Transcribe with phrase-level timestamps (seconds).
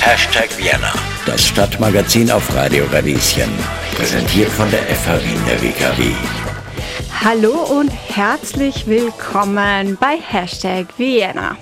[0.00, 0.92] Hashtag Vienna,
[1.24, 3.48] das Stadtmagazin auf Radio Radieschen.
[3.96, 6.12] Präsentiert von der FH Wien der WKW.
[7.24, 11.56] Hallo und herzlich willkommen bei Hashtag Vienna.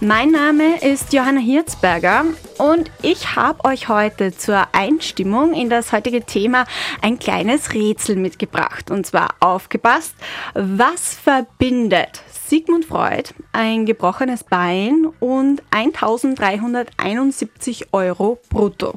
[0.00, 2.26] Mein Name ist Johanna Hirzberger
[2.58, 6.66] und ich habe euch heute zur Einstimmung in das heutige Thema
[7.00, 8.90] ein kleines Rätsel mitgebracht.
[8.90, 10.14] Und zwar aufgepasst,
[10.52, 12.22] was verbindet
[12.54, 18.94] Sigmund Freud ein gebrochenes Bein und 1371 Euro brutto?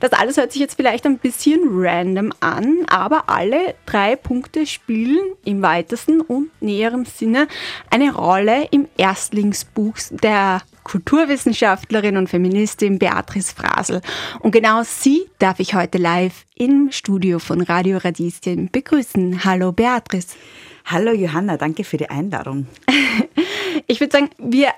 [0.00, 5.22] Das alles hört sich jetzt vielleicht ein bisschen random an, aber alle drei Punkte spielen
[5.42, 7.48] im weitesten und näheren Sinne
[7.88, 14.02] eine Rolle im Erstlingsbuch der Kulturwissenschaftlerin und Feministin Beatrice Frasel.
[14.40, 19.44] Und genau sie darf ich heute live im Studio von Radio Radieschen begrüßen.
[19.44, 20.36] Hallo Beatrice.
[20.84, 22.66] Hallo Johanna, danke für die Einladung.
[23.86, 24.68] ich würde sagen, wir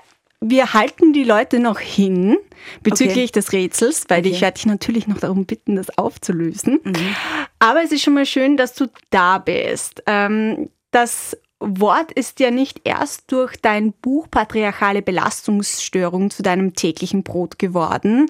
[0.41, 2.37] wir halten die Leute noch hin
[2.83, 3.39] bezüglich okay.
[3.39, 4.29] des Rätsels, weil okay.
[4.29, 6.79] ich werde dich natürlich noch darum bitten, das aufzulösen.
[6.83, 7.15] Mhm.
[7.57, 10.03] Aber es ist schon mal schön, dass du da bist.
[10.05, 17.23] Ähm, das Wort ist ja nicht erst durch dein Buch Patriarchale Belastungsstörung zu deinem täglichen
[17.23, 18.27] Brot geworden,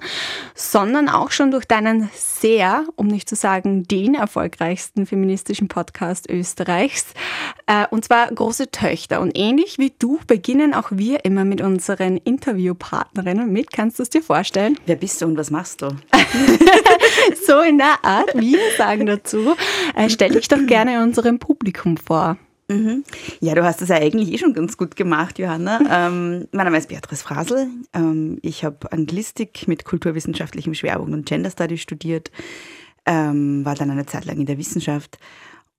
[0.54, 7.06] sondern auch schon durch deinen sehr, um nicht zu sagen den erfolgreichsten feministischen Podcast Österreichs,
[7.90, 9.20] und zwar Große Töchter.
[9.20, 13.72] Und ähnlich wie du beginnen auch wir immer mit unseren Interviewpartnerinnen mit.
[13.72, 14.78] Kannst du es dir vorstellen?
[14.86, 15.88] Wer bist du und was machst du?
[17.46, 19.54] so in der Art, wir sagen dazu,
[19.94, 22.36] äh, stell dich doch gerne unserem Publikum vor.
[22.68, 23.04] Mhm.
[23.40, 25.80] Ja, du hast das ja eigentlich eh schon ganz gut gemacht, Johanna.
[25.96, 27.68] Ähm, mein Name ist Beatrice Frasel.
[27.94, 32.30] Ähm, ich habe Anglistik mit kulturwissenschaftlichem Schwerpunkt und Gender Studies studiert,
[33.06, 35.18] ähm, war dann eine Zeit lang in der Wissenschaft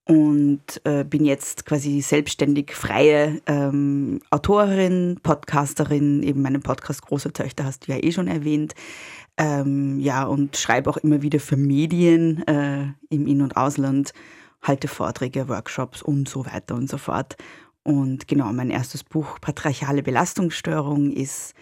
[0.08, 7.66] und äh, bin jetzt quasi selbstständig freie ähm, Autorin, Podcasterin, eben meinen Podcast Große Töchter
[7.66, 8.74] hast du ja eh schon erwähnt.
[9.38, 14.14] Ähm, ja, und schreibe auch immer wieder für Medien äh, im In- und Ausland
[14.62, 17.36] halte Vorträge, Workshops und so weiter und so fort.
[17.84, 21.54] Und genau, mein erstes Buch Patriarchale Belastungsstörung ist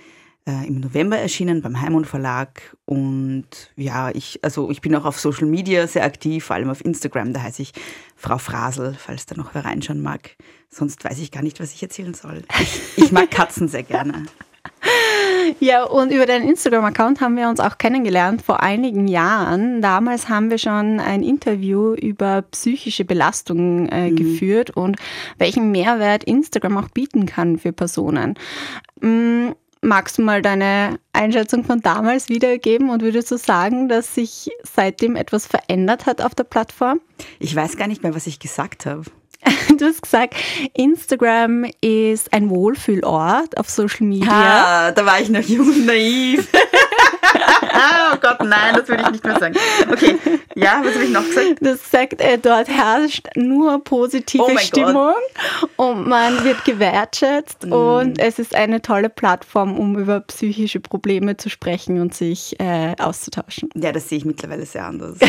[0.47, 2.75] äh, im November erschienen beim Heimund Verlag.
[2.85, 6.83] Und ja, ich, also ich bin auch auf Social Media sehr aktiv, vor allem auf
[6.83, 7.33] Instagram.
[7.33, 7.73] Da heiße ich
[8.15, 10.35] Frau Frasel, falls da noch wer reinschauen mag.
[10.69, 12.43] Sonst weiß ich gar nicht, was ich erzählen soll.
[12.61, 14.25] Ich, ich mag Katzen sehr gerne.
[15.59, 19.81] Ja, und über deinen Instagram-Account haben wir uns auch kennengelernt vor einigen Jahren.
[19.81, 24.15] Damals haben wir schon ein Interview über psychische Belastung äh, mhm.
[24.15, 24.97] geführt und
[25.37, 28.35] welchen Mehrwert Instagram auch bieten kann für Personen.
[29.01, 29.55] Mhm.
[29.85, 35.15] Magst du mal deine Einschätzung von damals wiedergeben und würdest du sagen, dass sich seitdem
[35.15, 37.01] etwas verändert hat auf der Plattform?
[37.37, 39.03] Ich weiß gar nicht mehr, was ich gesagt habe.
[39.77, 40.35] Du hast gesagt,
[40.73, 44.31] Instagram ist ein Wohlfühlort auf Social Media.
[44.31, 46.47] Ah, da war ich noch jung und naiv.
[47.75, 49.55] oh Gott, nein, das würde ich nicht mehr sagen.
[49.91, 50.17] Okay,
[50.55, 51.57] ja, was habe ich noch gesagt?
[51.61, 55.13] Das sagt, äh, dort herrscht nur positive oh Stimmung
[55.61, 55.69] Gott.
[55.77, 57.71] und man wird gewertschätzt mm.
[57.71, 62.95] und es ist eine tolle Plattform, um über psychische Probleme zu sprechen und sich äh,
[62.99, 63.69] auszutauschen.
[63.75, 65.17] Ja, das sehe ich mittlerweile sehr anders.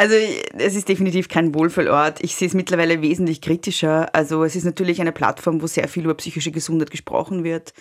[0.00, 0.14] Also
[0.56, 2.24] es ist definitiv kein Wohlfühlort.
[2.24, 4.08] Ich sehe es mittlerweile wesentlich kritischer.
[4.14, 7.74] Also es ist natürlich eine Plattform, wo sehr viel über psychische Gesundheit gesprochen wird.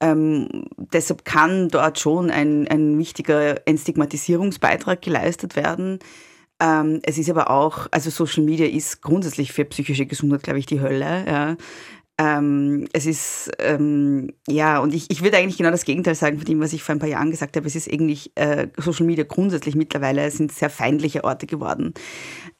[0.00, 5.98] Ähm, deshalb kann dort schon ein, ein wichtiger Entstigmatisierungsbeitrag geleistet werden.
[6.60, 10.66] Ähm, es ist aber auch, also Social Media ist grundsätzlich für psychische Gesundheit, glaube ich,
[10.66, 11.24] die Hölle.
[11.26, 11.56] Ja.
[12.20, 16.44] Ähm, es ist, ähm, ja, und ich, ich würde eigentlich genau das Gegenteil sagen von
[16.44, 17.66] dem, was ich vor ein paar Jahren gesagt habe.
[17.66, 21.94] Es ist eigentlich, äh, Social Media grundsätzlich mittlerweile sind sehr feindliche Orte geworden,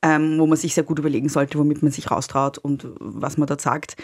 [0.01, 3.49] ähm, wo man sich sehr gut überlegen sollte, womit man sich raustraut und was man
[3.49, 3.97] dort sagt.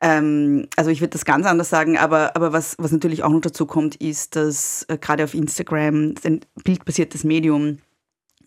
[0.00, 3.40] Ähm, also ich würde das ganz anders sagen, aber, aber was, was natürlich auch noch
[3.40, 7.78] dazu kommt, ist, dass äh, gerade auf Instagram ein bildbasiertes Medium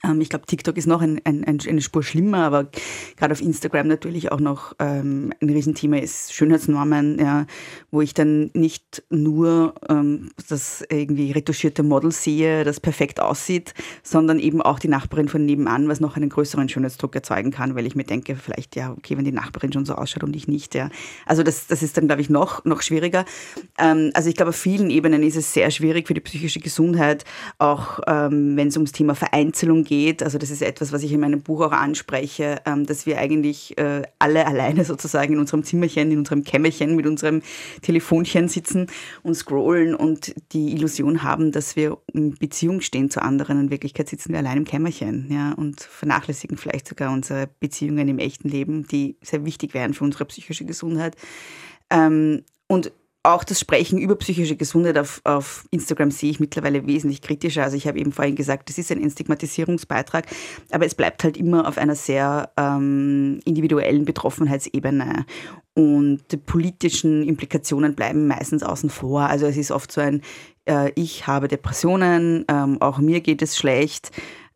[0.06, 2.68] ähm, ich glaube, TikTok ist noch ein, ein, eine Spur schlimmer, aber
[3.16, 7.46] gerade auf Instagram natürlich auch noch ähm, ein Riesenthema ist Schönheitsnormen, ja,
[7.90, 13.74] wo ich dann nicht nur ähm, das irgendwie retuschierte Model sehe, das perfekt aussieht,
[14.04, 17.86] sondern eben auch die Nachbarin von nebenan, was noch einen größeren Schönheitsdruck erzeugen kann, weil
[17.86, 20.76] ich mir denke, vielleicht, ja, okay, wenn die Nachbarin schon so ausschaut und ich nicht,
[20.76, 20.90] ja.
[21.26, 23.24] Also das, das ist dann, glaube ich, noch, noch schwieriger.
[23.78, 27.24] Ähm, also ich glaube, auf vielen Ebenen ist es sehr schwierig für die psychische Gesundheit,
[27.58, 31.12] auch ähm, wenn es ums Thema Vereinzelung geht geht, also das ist etwas, was ich
[31.12, 35.64] in meinem Buch auch anspreche, ähm, dass wir eigentlich äh, alle alleine sozusagen in unserem
[35.64, 37.42] Zimmerchen, in unserem Kämmerchen mit unserem
[37.82, 38.88] Telefonchen sitzen
[39.22, 43.60] und scrollen und die Illusion haben, dass wir in Beziehung stehen zu anderen.
[43.60, 48.20] In Wirklichkeit sitzen wir allein im Kämmerchen ja, und vernachlässigen vielleicht sogar unsere Beziehungen im
[48.20, 51.16] echten Leben, die sehr wichtig wären für unsere psychische Gesundheit.
[51.92, 52.92] Ähm, und
[53.24, 57.64] auch das Sprechen über psychische Gesundheit auf, auf Instagram sehe ich mittlerweile wesentlich kritischer.
[57.64, 60.28] Also ich habe eben vorhin gesagt, das ist ein Entstigmatisierungsbeitrag,
[60.72, 65.26] aber es bleibt halt immer auf einer sehr ähm, individuellen Betroffenheitsebene.
[65.74, 69.22] Und die politischen Implikationen bleiben meistens außen vor.
[69.22, 70.22] Also es ist oft so ein,
[70.66, 74.12] äh, ich habe Depressionen, ähm, auch mir geht es schlecht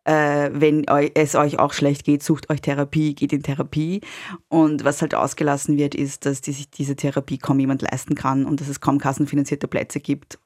[0.08, 4.00] äh, wenn es euch auch schlecht geht, sucht euch Therapie, geht in Therapie.
[4.48, 8.46] Und was halt ausgelassen wird, ist, dass die, sich diese Therapie kaum jemand leisten kann
[8.46, 10.40] und dass es kaum kassenfinanzierte Plätze gibt.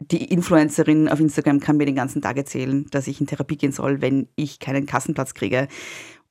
[0.00, 3.70] Die Influencerin auf Instagram kann mir den ganzen Tag erzählen, dass ich in Therapie gehen
[3.70, 5.68] soll, wenn ich keinen Kassenplatz kriege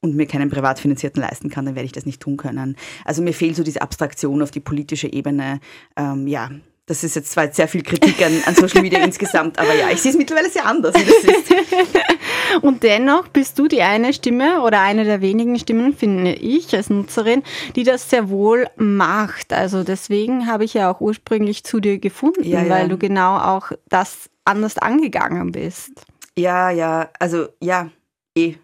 [0.01, 2.75] und mir keinen privat finanzierten leisten kann, dann werde ich das nicht tun können.
[3.06, 5.62] Also mir fehlt so diese Abstraktion auf die politische Ebene.
[5.95, 6.50] Ähm, ja,
[6.85, 10.01] das ist jetzt zwar sehr viel Kritik an, an Social Media insgesamt, aber ja, ich
[10.01, 10.95] sehe es mittlerweile sehr anders.
[12.62, 16.89] Und dennoch bist du die eine Stimme oder eine der wenigen Stimmen, finde ich als
[16.89, 17.41] Nutzerin,
[17.75, 19.53] die das sehr wohl macht.
[19.53, 22.69] Also deswegen habe ich ja auch ursprünglich zu dir gefunden, ja, ja.
[22.69, 25.91] weil du genau auch das anders angegangen bist.
[26.38, 27.89] Ja, ja, also ja,
[28.38, 28.56] eh.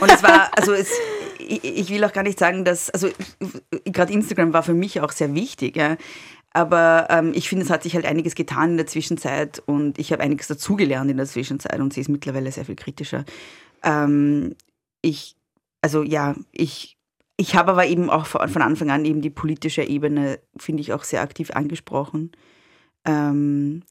[0.00, 0.90] Und es war, also es,
[1.38, 3.08] ich, ich will auch gar nicht sagen, dass, also
[3.84, 5.76] gerade Instagram war für mich auch sehr wichtig.
[5.76, 5.96] Ja.
[6.52, 10.12] Aber ähm, ich finde, es hat sich halt einiges getan in der Zwischenzeit und ich
[10.12, 13.24] habe einiges dazugelernt in der Zwischenzeit und sie ist mittlerweile sehr viel kritischer.
[13.82, 14.54] Ähm,
[15.00, 15.36] ich,
[15.80, 16.98] also ja, ich,
[17.36, 21.04] ich habe aber eben auch von Anfang an eben die politische Ebene, finde ich, auch
[21.04, 22.32] sehr aktiv angesprochen.
[23.04, 23.82] Ähm,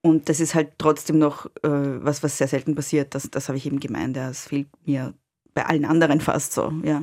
[0.00, 3.14] und das ist halt trotzdem noch äh, was, was sehr selten passiert.
[3.14, 4.16] Das, das habe ich eben gemeint.
[4.16, 5.14] Das fehlt mir
[5.54, 7.02] bei allen anderen fast so, ja.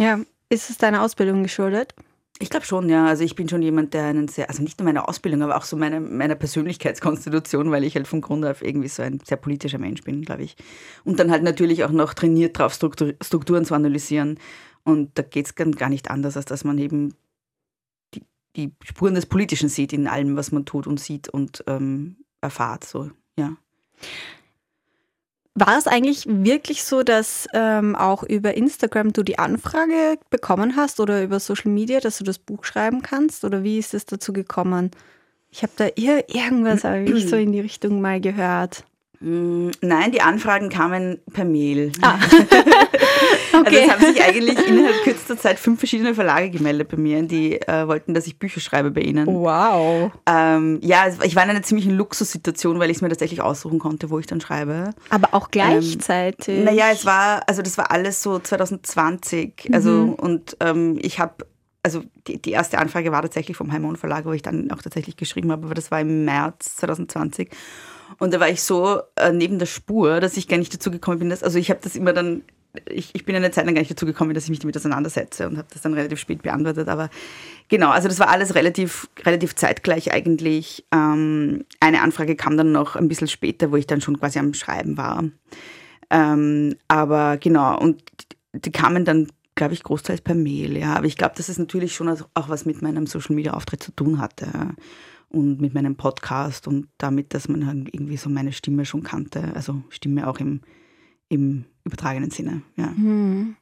[0.00, 1.94] Ja, ist es deiner Ausbildung geschuldet?
[2.42, 3.06] Ich glaube schon, ja.
[3.06, 5.62] Also ich bin schon jemand, der einen sehr, also nicht nur meine Ausbildung, aber auch
[5.62, 9.78] so meine, meine Persönlichkeitskonstitution, weil ich halt vom Grunde auf irgendwie so ein sehr politischer
[9.78, 10.56] Mensch bin, glaube ich.
[11.04, 14.40] Und dann halt natürlich auch noch trainiert drauf, Struktur, Strukturen zu analysieren.
[14.82, 17.14] Und da geht es gar nicht anders, als dass man eben
[18.12, 18.24] die,
[18.56, 22.82] die, Spuren des Politischen sieht in allem, was man tut und sieht und ähm, erfahrt.
[22.82, 23.56] So, ja.
[25.54, 30.98] War es eigentlich wirklich so, dass ähm, auch über Instagram du die Anfrage bekommen hast
[30.98, 33.44] oder über Social Media, dass du das Buch schreiben kannst?
[33.44, 34.90] Oder wie ist es dazu gekommen?
[35.50, 38.84] Ich habe da irgendwas hab ich so in die Richtung mal gehört.
[39.22, 41.92] Mm, nein, die Anfragen kamen per Mail.
[42.02, 42.18] Ah.
[42.20, 42.36] Also
[43.60, 43.66] okay.
[43.66, 47.60] Also es haben sich eigentlich innerhalb kürzester Zeit fünf verschiedene Verlage gemeldet bei mir, die
[47.60, 49.26] äh, wollten, dass ich Bücher schreibe bei ihnen.
[49.26, 50.10] Wow.
[50.26, 54.10] Ähm, ja, ich war in einer ziemlichen Luxussituation, weil ich es mir tatsächlich aussuchen konnte,
[54.10, 54.90] wo ich dann schreibe.
[55.10, 56.58] Aber auch gleichzeitig.
[56.58, 59.70] Ähm, naja, es war, also das war alles so 2020.
[59.72, 60.12] Also mhm.
[60.14, 61.46] und ähm, ich habe
[61.84, 65.16] also die, die, erste Anfrage war tatsächlich vom Heimon Verlag, wo ich dann auch tatsächlich
[65.16, 67.50] geschrieben habe, aber das war im März 2020.
[68.18, 71.18] Und da war ich so äh, neben der Spur, dass ich gar nicht dazu gekommen
[71.18, 72.42] bin, dass, also ich habe das immer dann,
[72.88, 75.48] ich, ich bin eine Zeit lang gar nicht dazu gekommen, dass ich mich damit auseinandersetze
[75.48, 76.88] und habe das dann relativ spät beantwortet.
[76.88, 77.10] Aber
[77.68, 80.84] genau, also das war alles relativ, relativ zeitgleich eigentlich.
[80.92, 84.54] Ähm, eine Anfrage kam dann noch ein bisschen später, wo ich dann schon quasi am
[84.54, 85.24] Schreiben war.
[86.10, 88.02] Ähm, aber genau, und
[88.52, 90.94] die kamen dann glaube ich, großteils per Mail, ja.
[90.94, 93.92] Aber ich glaube, dass es natürlich schon auch was mit meinem Social Media Auftritt zu
[93.92, 94.48] tun hatte
[95.32, 99.52] und mit meinem Podcast und damit, dass man halt irgendwie so meine Stimme schon kannte.
[99.54, 100.60] Also Stimme auch im,
[101.28, 102.62] im übertragenen Sinne.
[102.76, 102.88] Ja.
[102.94, 103.56] Hm.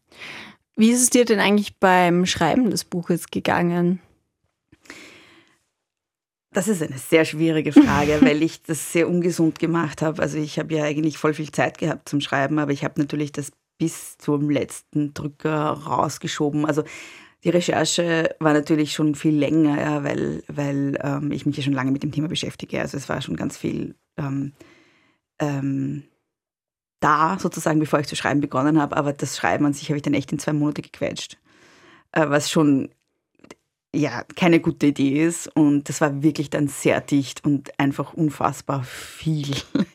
[0.76, 4.00] Wie ist es dir denn eigentlich beim Schreiben des Buches gegangen?
[6.52, 10.20] Das ist eine sehr schwierige Frage, weil ich das sehr ungesund gemacht habe.
[10.20, 13.31] Also ich habe ja eigentlich voll viel Zeit gehabt zum Schreiben, aber ich habe natürlich
[13.31, 16.67] das bis zum letzten Drücker rausgeschoben.
[16.67, 16.82] Also
[17.44, 21.73] die Recherche war natürlich schon viel länger, ja, weil, weil ähm, ich mich ja schon
[21.73, 22.81] lange mit dem Thema beschäftige.
[22.81, 24.53] Also es war schon ganz viel ähm,
[25.39, 26.05] ähm,
[27.01, 28.97] da, sozusagen, bevor ich zu schreiben begonnen habe.
[28.97, 31.39] Aber das Schreiben an sich habe ich dann echt in zwei Monate gequetscht.
[32.13, 32.91] Äh, was schon
[33.94, 35.49] ja, keine gute Idee ist.
[35.56, 39.55] Und das war wirklich dann sehr dicht und einfach unfassbar viel.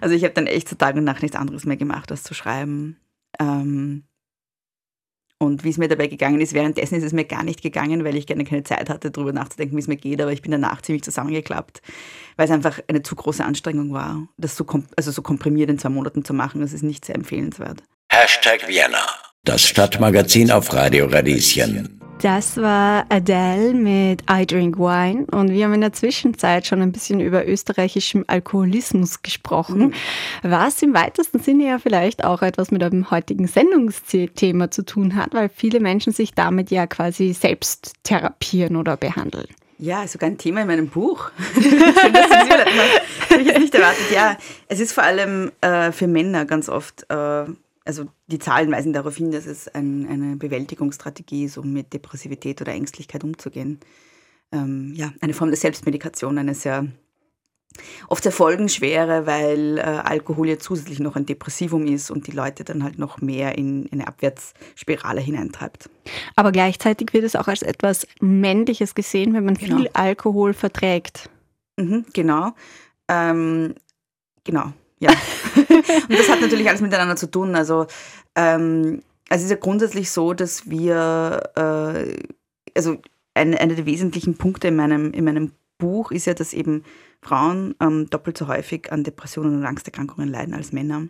[0.00, 2.34] Also ich habe dann echt zu Tag und Nacht nichts anderes mehr gemacht, als zu
[2.34, 2.98] schreiben.
[3.38, 4.02] Ähm,
[5.44, 8.16] und wie es mir dabei gegangen ist, währenddessen ist es mir gar nicht gegangen, weil
[8.16, 10.20] ich gerne keine Zeit hatte, darüber nachzudenken, wie es mir geht.
[10.20, 11.82] Aber ich bin danach ziemlich zusammengeklappt,
[12.36, 15.90] weil es einfach eine zu große Anstrengung war, das so, also so komprimiert in zwei
[15.90, 16.60] Monaten zu machen.
[16.60, 17.82] Das ist nicht sehr empfehlenswert.
[18.10, 19.04] Hashtag Vienna,
[19.44, 22.03] das Stadtmagazin auf Radio Radieschen.
[22.24, 26.90] Das war Adele mit I Drink Wine und wir haben in der Zwischenzeit schon ein
[26.90, 29.92] bisschen über österreichischem Alkoholismus gesprochen, mhm.
[30.42, 35.34] was im weitesten Sinne ja vielleicht auch etwas mit dem heutigen Sendungsthema zu tun hat,
[35.34, 39.48] weil viele Menschen sich damit ja quasi selbst therapieren oder behandeln.
[39.76, 41.30] Ja, sogar ein Thema in meinem Buch.
[41.60, 44.10] Schön, dass du ich nicht erwartet.
[44.14, 44.38] Ja,
[44.68, 47.44] es ist vor allem äh, für Männer ganz oft äh,
[47.84, 52.60] also die Zahlen weisen darauf hin, dass es ein, eine Bewältigungsstrategie ist, um mit Depressivität
[52.60, 53.80] oder Ängstlichkeit umzugehen.
[54.52, 56.86] ähm, ja, eine Form der Selbstmedikation, eine sehr
[58.08, 62.64] oft sehr folgenschwere, weil äh, Alkohol ja zusätzlich noch ein Depressivum ist und die Leute
[62.64, 65.90] dann halt noch mehr in, in eine Abwärtsspirale hineintreibt.
[66.36, 69.78] Aber gleichzeitig wird es auch als etwas Männliches gesehen, wenn man genau.
[69.78, 71.28] viel Alkohol verträgt.
[71.76, 72.52] Mhm, genau.
[73.08, 73.74] Ähm,
[74.44, 74.72] genau,
[75.04, 75.10] ja.
[76.08, 77.54] und das hat natürlich alles miteinander zu tun.
[77.54, 77.86] Also,
[78.34, 82.16] ähm, also es ist ja grundsätzlich so, dass wir, äh,
[82.76, 82.98] also
[83.34, 86.84] ein, einer der wesentlichen Punkte in meinem, in meinem Buch ist ja, dass eben
[87.20, 91.08] Frauen ähm, doppelt so häufig an Depressionen und Angsterkrankungen leiden als Männer.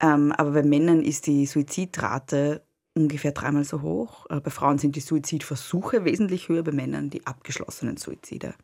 [0.00, 2.62] Ähm, aber bei Männern ist die Suizidrate
[2.94, 4.26] ungefähr dreimal so hoch.
[4.28, 8.54] Äh, bei Frauen sind die Suizidversuche wesentlich höher, bei Männern die abgeschlossenen Suizide.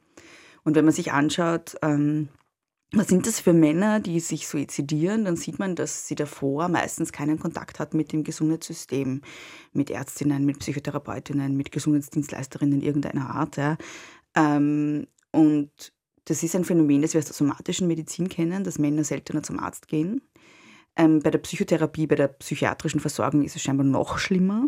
[0.65, 2.29] Und wenn man sich anschaut, ähm,
[2.95, 5.25] was sind das für Männer, die sich suizidieren?
[5.25, 9.23] Dann sieht man, dass sie davor meistens keinen Kontakt hatten mit dem Gesundheitssystem,
[9.73, 13.57] mit Ärztinnen, mit Psychotherapeutinnen, mit Gesundheitsdienstleisterinnen irgendeiner Art.
[13.57, 13.79] Ja.
[14.37, 15.71] Ähm, und
[16.27, 19.59] das ist ein Phänomen, das wir aus der somatischen Medizin kennen, dass Männer seltener zum
[19.59, 20.21] Arzt gehen.
[20.95, 24.67] Ähm, bei der Psychotherapie, bei der psychiatrischen Versorgung ist es scheinbar noch schlimmer.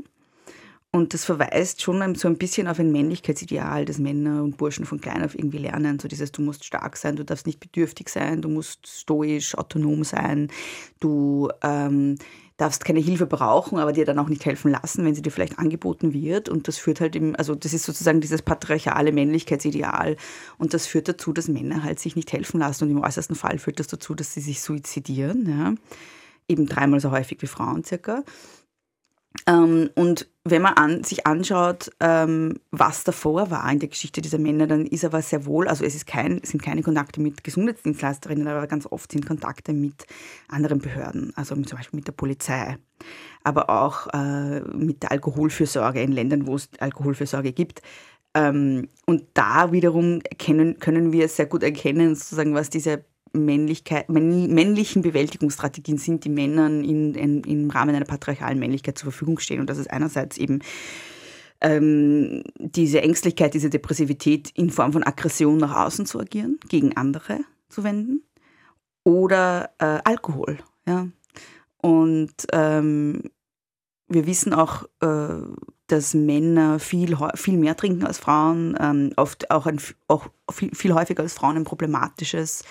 [0.94, 5.00] Und das verweist schon so ein bisschen auf ein Männlichkeitsideal, das Männer und Burschen von
[5.00, 5.98] klein auf irgendwie lernen.
[5.98, 10.04] So dieses, du musst stark sein, du darfst nicht bedürftig sein, du musst stoisch, autonom
[10.04, 10.52] sein,
[11.00, 12.14] du ähm,
[12.58, 15.58] darfst keine Hilfe brauchen, aber dir dann auch nicht helfen lassen, wenn sie dir vielleicht
[15.58, 16.48] angeboten wird.
[16.48, 20.16] Und das führt halt im, also das ist sozusagen dieses patriarchale Männlichkeitsideal.
[20.58, 22.84] Und das führt dazu, dass Männer halt sich nicht helfen lassen.
[22.84, 25.48] Und im äußersten Fall führt das dazu, dass sie sich suizidieren.
[25.48, 25.74] Ja.
[26.46, 28.22] Eben dreimal so häufig wie Frauen circa.
[29.46, 34.38] Ähm, und wenn man an, sich anschaut, ähm, was davor war in der Geschichte dieser
[34.38, 38.66] Männer, dann ist aber sehr wohl, also es kein, sind keine Kontakte mit Gesundheitsdienstleisterinnen, aber
[38.66, 40.06] ganz oft sind Kontakte mit
[40.48, 42.76] anderen Behörden, also zum Beispiel mit der Polizei,
[43.42, 47.82] aber auch äh, mit der Alkoholfürsorge in Ländern, wo es Alkoholfürsorge gibt.
[48.34, 55.98] Ähm, und da wiederum können, können wir sehr gut erkennen, sozusagen, was diese Männlichen Bewältigungsstrategien
[55.98, 59.60] sind, die Männern in, in, im Rahmen einer patriarchalen Männlichkeit zur Verfügung stehen.
[59.60, 60.60] Und das ist einerseits eben
[61.60, 67.40] ähm, diese Ängstlichkeit, diese Depressivität in Form von Aggression nach außen zu agieren, gegen andere
[67.68, 68.22] zu wenden,
[69.04, 70.58] oder äh, Alkohol.
[70.86, 71.08] Ja.
[71.78, 73.22] Und ähm,
[74.08, 75.42] wir wissen auch, äh,
[75.86, 80.94] dass Männer viel, viel mehr trinken als Frauen, ähm, oft auch, ein, auch viel, viel
[80.94, 82.64] häufiger als Frauen ein problematisches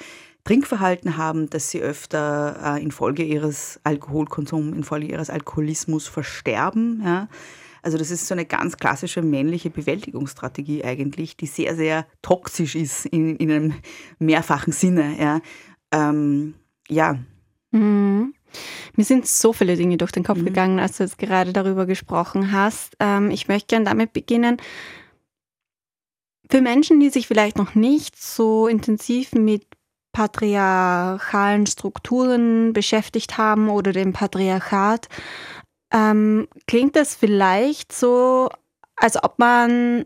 [0.43, 7.01] Trinkverhalten haben, dass sie öfter äh, infolge ihres Alkoholkonsums, infolge ihres Alkoholismus versterben.
[7.03, 7.29] Ja.
[7.81, 13.05] Also das ist so eine ganz klassische männliche Bewältigungsstrategie eigentlich, die sehr, sehr toxisch ist
[13.05, 13.73] in, in einem
[14.19, 15.17] mehrfachen Sinne.
[15.19, 15.41] Ja.
[15.91, 16.55] Ähm,
[16.89, 17.17] ja.
[17.71, 18.33] Mhm.
[18.95, 20.45] Mir sind so viele Dinge durch den Kopf mhm.
[20.45, 22.95] gegangen, als du jetzt gerade darüber gesprochen hast.
[22.99, 24.57] Ähm, ich möchte gerne damit beginnen.
[26.49, 29.65] Für Menschen, die sich vielleicht noch nicht so intensiv mit
[30.13, 35.09] patriarchalen Strukturen beschäftigt haben oder dem Patriarchat,
[35.91, 38.49] ähm, klingt das vielleicht so,
[38.95, 40.05] als ob man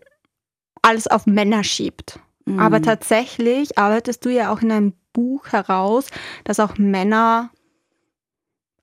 [0.81, 2.19] alles auf Männer schiebt.
[2.45, 2.59] Mhm.
[2.59, 6.07] Aber tatsächlich arbeitest du ja auch in einem Buch heraus,
[6.45, 7.51] dass auch Männer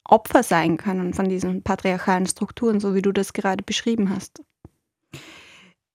[0.07, 4.43] Opfer sein können von diesen patriarchalen Strukturen, so wie du das gerade beschrieben hast.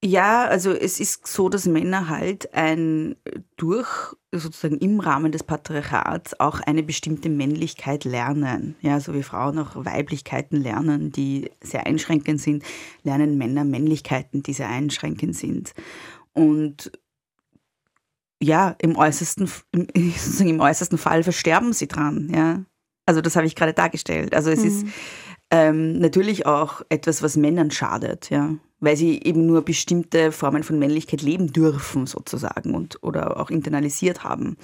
[0.04, 3.18] Ja, also es ist so, dass Männer halt ein
[3.58, 8.76] durch sozusagen im Rahmen des Patriarchats auch eine bestimmte Männlichkeit lernen.
[8.80, 12.64] Ja, so wie Frauen auch Weiblichkeiten lernen, die sehr einschränkend sind,
[13.04, 15.74] lernen Männer Männlichkeiten, die sehr einschränkend sind.
[16.32, 16.92] Und
[18.42, 22.32] ja, im äußersten, im, sozusagen im äußersten Fall versterben sie dran.
[22.34, 22.64] Ja,
[23.06, 24.34] also das habe ich gerade dargestellt.
[24.34, 24.68] Also es mhm.
[24.68, 24.86] ist
[25.52, 28.30] ähm, natürlich auch etwas, was Männern schadet.
[28.30, 33.50] Ja weil sie eben nur bestimmte Formen von Männlichkeit leben dürfen sozusagen und oder auch
[33.50, 34.58] internalisiert haben.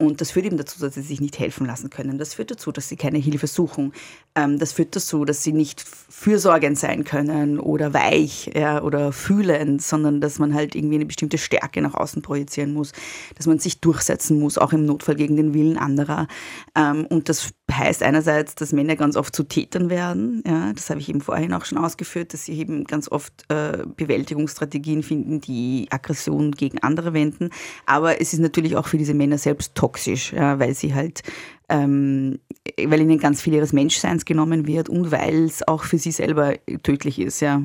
[0.00, 2.18] Und das führt eben dazu, dass sie sich nicht helfen lassen können.
[2.18, 3.92] Das führt dazu, dass sie keine Hilfe suchen.
[4.36, 9.82] Ähm, das führt dazu, dass sie nicht fürsorgend sein können oder weich ja, oder fühlend,
[9.82, 12.92] sondern dass man halt irgendwie eine bestimmte Stärke nach außen projizieren muss,
[13.36, 16.28] dass man sich durchsetzen muss, auch im Notfall gegen den Willen anderer.
[16.76, 20.42] Ähm, und das heißt einerseits, dass Männer ganz oft zu Tätern werden.
[20.46, 23.84] Ja, das habe ich eben vorhin auch schon ausgeführt, dass sie eben ganz oft äh,
[23.96, 27.50] Bewältigungsstrategien finden, die Aggression gegen andere wenden.
[27.84, 31.22] Aber es ist natürlich auch für diese Männer selbst toxisch, ja, weil sie halt
[31.68, 32.38] ähm,
[32.84, 36.54] weil ihnen ganz viel ihres Menschseins genommen wird und weil es auch für sie selber
[36.82, 37.62] tödlich ist, ja.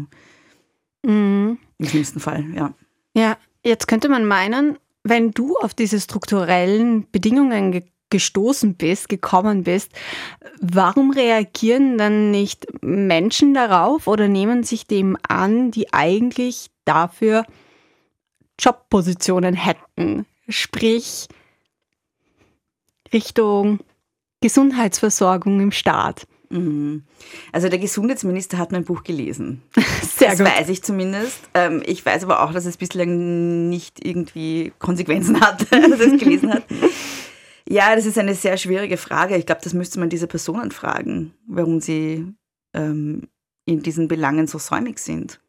[1.03, 1.58] Mhm.
[1.77, 2.74] Im schlimmsten Fall, ja.
[3.15, 9.63] Ja, jetzt könnte man meinen, wenn du auf diese strukturellen Bedingungen ge gestoßen bist, gekommen
[9.63, 9.92] bist,
[10.62, 17.44] warum reagieren dann nicht Menschen darauf oder nehmen sich dem an, die eigentlich dafür
[18.60, 20.27] Jobpositionen hätten.
[20.48, 21.27] Sprich
[23.13, 23.79] Richtung
[24.41, 26.27] Gesundheitsversorgung im Staat.
[26.50, 27.03] Mhm.
[27.51, 29.63] Also der Gesundheitsminister hat mein Buch gelesen.
[30.01, 30.48] Sehr das gut.
[30.48, 31.39] weiß ich zumindest.
[31.53, 36.20] Ähm, ich weiß aber auch, dass es bislang nicht irgendwie Konsequenzen hat, dass er es
[36.20, 36.63] gelesen hat.
[37.67, 39.38] Ja, das ist eine sehr schwierige Frage.
[39.38, 42.27] Ich glaube, das müsste man diese Personen fragen, warum sie
[42.74, 43.29] ähm,
[43.65, 45.39] in diesen Belangen so säumig sind.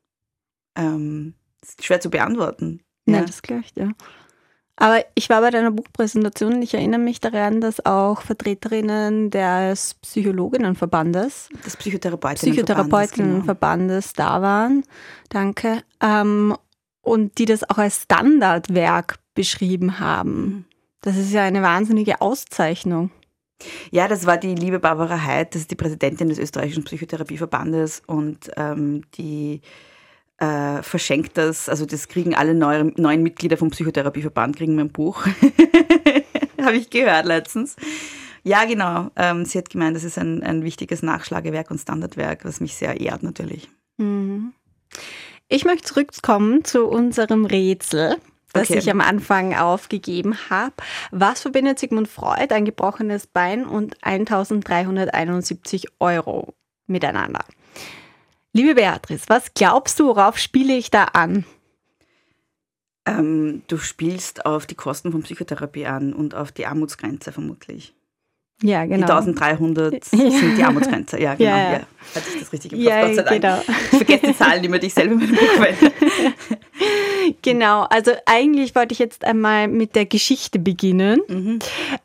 [0.76, 2.80] Ähm, das ist schwer zu beantworten.
[3.06, 3.90] Ja, ja das glaube ich, ja.
[4.76, 9.94] Aber ich war bei deiner Buchpräsentation und ich erinnere mich daran, dass auch Vertreterinnen des
[9.94, 14.28] Psychologinnenverbandes, des Psychotherapeutinnenverbandes, Psychotherapeutinnenverbandes genau.
[14.28, 14.84] da waren.
[15.28, 15.82] Danke.
[16.00, 16.56] Ähm,
[17.02, 20.34] und die das auch als Standardwerk beschrieben haben.
[20.34, 20.64] Mhm.
[21.02, 23.10] Das ist ja eine wahnsinnige Auszeichnung.
[23.90, 28.50] Ja, das war die liebe Barbara Heid, das ist die Präsidentin des österreichischen Psychotherapieverbandes und
[28.56, 29.60] ähm, die
[30.38, 35.24] äh, verschenkt das, also das kriegen alle neue, neuen Mitglieder vom Psychotherapieverband, kriegen mein Buch.
[36.60, 37.76] Habe ich gehört letztens.
[38.42, 39.10] Ja, genau.
[39.16, 43.00] Ähm, sie hat gemeint, das ist ein, ein wichtiges Nachschlagewerk und Standardwerk, was mich sehr
[43.00, 43.68] ehrt natürlich.
[43.96, 44.52] Mhm.
[45.48, 48.16] Ich möchte zurückkommen zu unserem Rätsel,
[48.52, 48.78] das okay.
[48.78, 50.74] ich am Anfang aufgegeben habe.
[51.10, 56.54] Was verbindet Sigmund Freud, ein gebrochenes Bein und 1371 Euro
[56.86, 57.44] miteinander?
[58.56, 61.44] Liebe Beatrice, was glaubst du, worauf spiele ich da an?
[63.04, 67.94] Ähm, du spielst auf die Kosten von Psychotherapie an und auf die Armutsgrenze vermutlich.
[68.62, 69.06] Ja, genau.
[69.06, 71.20] Die 1300 sind die Armutsgrenze.
[71.20, 71.50] Ja, genau.
[71.50, 71.80] Ja, ja.
[72.14, 73.66] Hatte ich das richtig im Kopf, ja, Gott sei Dank.
[73.66, 73.78] Genau.
[73.90, 75.92] Ich vergesse die Zahlen immer, die ich selber in meinem Buch verwende.
[77.42, 81.22] Genau, also eigentlich wollte ich jetzt einmal mit der Geschichte beginnen.
[81.26, 81.58] Mhm.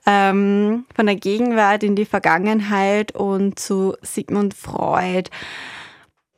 [0.05, 5.29] Ähm, von der Gegenwart in die Vergangenheit und zu Sigmund Freud.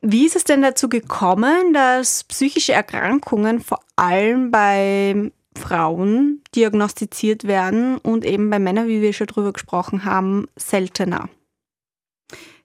[0.04, 7.98] Wie ist es denn dazu gekommen, dass psychische Erkrankungen vor allem bei Frauen diagnostiziert werden
[7.98, 11.28] und eben bei Männern, wie wir schon drüber gesprochen haben, seltener?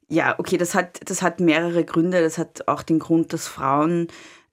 [0.10, 2.22] Ja, okay, das hat, das hat mehrere Gründe.
[2.22, 4.08] Das hat auch den Grund, dass Frauen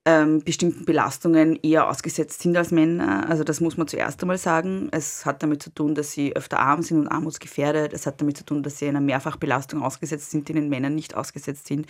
[0.07, 3.29] ähm, bestimmten Belastungen eher ausgesetzt sind als Männer.
[3.29, 4.89] Also das muss man zuerst einmal sagen.
[4.91, 7.95] Es hat damit zu tun, dass sie öfter arm sind und armutsgefährdet.
[7.95, 11.15] Es hat damit zu tun, dass sie einer Mehrfachbelastung ausgesetzt sind, die den Männern nicht
[11.15, 11.87] ausgesetzt sind.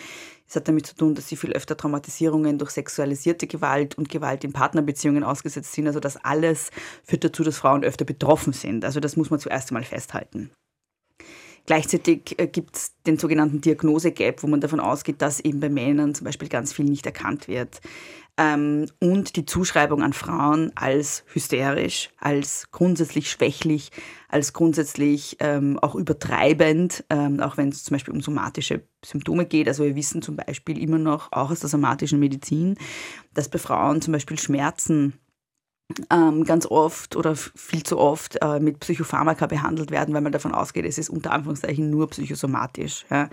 [0.49, 4.45] Es hat damit zu tun, dass sie viel öfter Traumatisierungen durch sexualisierte Gewalt und Gewalt
[4.45, 5.89] in Partnerbeziehungen ausgesetzt sind.
[5.89, 6.71] Also das alles
[7.03, 8.85] führt dazu, dass Frauen öfter betroffen sind.
[8.85, 10.51] Also das muss man zuerst einmal festhalten.
[11.67, 16.15] Gleichzeitig äh, gibt es den sogenannten Diagnose-Gap, wo man davon ausgeht, dass eben bei Männern
[16.15, 17.81] zum Beispiel ganz viel nicht erkannt wird.
[18.37, 23.93] Ähm, und die Zuschreibung an Frauen als hysterisch, als grundsätzlich schwächlich,
[24.29, 29.69] als grundsätzlich ähm, auch übertreibend, ähm, auch wenn es zum Beispiel um somatische Symptome geht.
[29.69, 32.77] Also wir wissen zum Beispiel immer noch, auch aus der somatischen Medizin,
[33.35, 35.15] dass bei Frauen zum Beispiel Schmerzen
[36.11, 40.55] ähm, ganz oft oder viel zu oft äh, mit Psychopharmaka behandelt werden, weil man davon
[40.55, 43.05] ausgeht, es ist unter Anführungszeichen nur psychosomatisch.
[43.11, 43.29] Ja.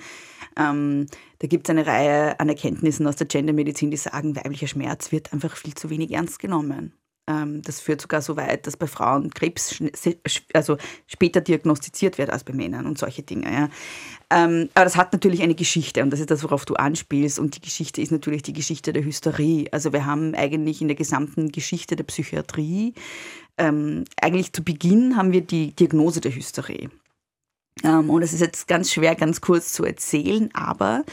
[0.58, 1.08] Ähm,
[1.40, 5.32] da gibt es eine Reihe an Erkenntnissen aus der Gendermedizin, die sagen, weiblicher Schmerz wird
[5.34, 6.94] einfach viel zu wenig ernst genommen.
[7.32, 9.82] Ähm, das führt sogar so weit, dass bei Frauen Krebs
[10.54, 13.52] also später diagnostiziert wird als bei Männern und solche Dinge.
[13.52, 13.70] Ja.
[14.30, 17.40] Ähm, aber das hat natürlich eine Geschichte und das ist das, worauf du anspielst.
[17.40, 19.68] Und die Geschichte ist natürlich die Geschichte der Hysterie.
[19.72, 22.94] Also wir haben eigentlich in der gesamten Geschichte der Psychiatrie,
[23.58, 26.90] ähm, eigentlich zu Beginn haben wir die Diagnose der Hysterie.
[27.84, 31.04] und es ist jetzt ganz schwer, ganz kurz zu erzählen, aber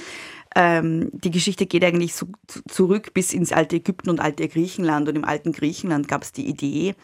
[0.54, 2.26] ähm, die Geschichte geht eigentlich so
[2.68, 5.08] zurück bis ins alte Ägypten und alte Griechenland.
[5.08, 6.94] Und im alten Griechenland gab es die Idee,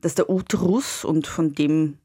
[0.00, 1.98] dass der Uterus und von dem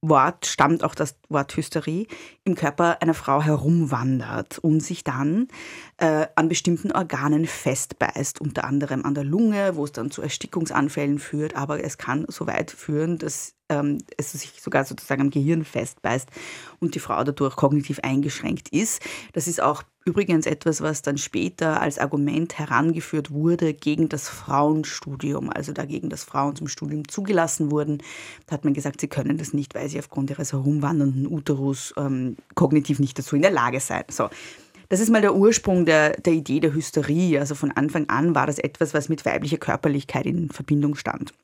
[0.00, 2.06] Wort stammt auch das Wort Hysterie,
[2.44, 5.48] im Körper einer Frau herumwandert und sich dann
[5.96, 11.18] äh, an bestimmten Organen festbeißt, unter anderem an der Lunge, wo es dann zu Erstickungsanfällen
[11.18, 15.64] führt, aber es kann so weit führen, dass ähm, es sich sogar sozusagen am Gehirn
[15.64, 16.28] festbeißt
[16.78, 19.02] und die Frau dadurch kognitiv eingeschränkt ist.
[19.32, 25.50] Das ist auch übrigens etwas, was dann später als Argument herangeführt wurde gegen das Frauenstudium,
[25.50, 27.98] also dagegen, dass Frauen zum Studium zugelassen wurden.
[28.46, 32.36] Da hat man gesagt, sie können das nicht, weil sie aufgrund ihres herumwandernden Uterus ähm,
[32.54, 34.04] kognitiv nicht dazu in der Lage seien.
[34.10, 34.30] So.
[34.88, 37.38] Das ist mal der Ursprung der, der Idee der Hysterie.
[37.38, 41.34] Also von Anfang an war das etwas, was mit weiblicher Körperlichkeit in Verbindung stand.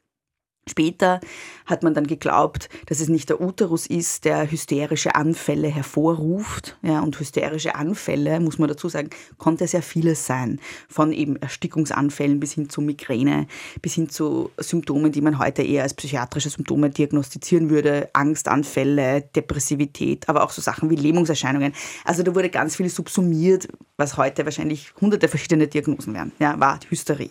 [0.66, 1.20] Später
[1.66, 6.76] hat man dann geglaubt, dass es nicht der Uterus ist, der hysterische Anfälle hervorruft.
[6.82, 10.60] Ja, und hysterische Anfälle, muss man dazu sagen, konnte sehr vieles sein.
[10.88, 13.46] Von eben Erstickungsanfällen bis hin zu Migräne,
[13.82, 18.08] bis hin zu Symptomen, die man heute eher als psychiatrische Symptome diagnostizieren würde.
[18.14, 21.74] Angstanfälle, Depressivität, aber auch so Sachen wie Lähmungserscheinungen.
[22.04, 26.32] Also da wurde ganz viel subsumiert, was heute wahrscheinlich hunderte verschiedene Diagnosen wären.
[26.38, 27.30] Ja, war Hysterie.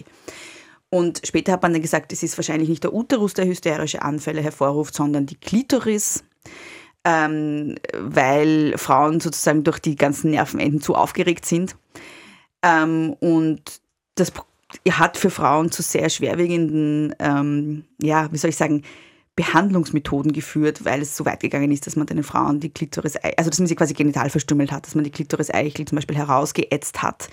[0.93, 4.43] Und später hat man dann gesagt, es ist wahrscheinlich nicht der Uterus, der hysterische Anfälle
[4.43, 6.23] hervorruft, sondern die Klitoris,
[7.03, 11.75] ähm, weil Frauen sozusagen durch die ganzen Nervenenden zu aufgeregt sind.
[12.61, 13.81] Ähm, und
[14.13, 14.31] das
[14.91, 18.83] hat für Frauen zu sehr schwerwiegenden, ähm, ja, wie soll ich sagen,
[19.35, 23.49] Behandlungsmethoden geführt, weil es so weit gegangen ist, dass man den Frauen die Klitoris, also
[23.49, 27.29] dass man sie quasi genital verstümmelt hat, dass man die Klitoris-Eichel zum Beispiel herausgeätzt hat.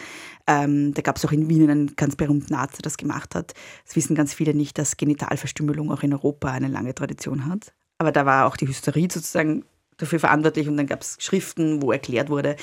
[0.47, 3.53] Ähm, da gab es auch in Wien einen ganz berühmten Arzt, der das gemacht hat.
[3.85, 7.75] Das wissen ganz viele nicht, dass Genitalverstümmelung auch in Europa eine lange Tradition hat.
[7.99, 9.65] Aber da war auch die Hysterie sozusagen
[9.99, 12.57] dafür verantwortlich und dann gab es Schriften, wo erklärt wurde,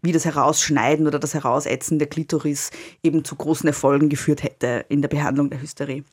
[0.00, 2.70] wie das Herausschneiden oder das Herausätzen der Klitoris
[3.02, 6.04] eben zu großen Erfolgen geführt hätte in der Behandlung der Hysterie.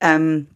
[0.00, 0.46] Ähm,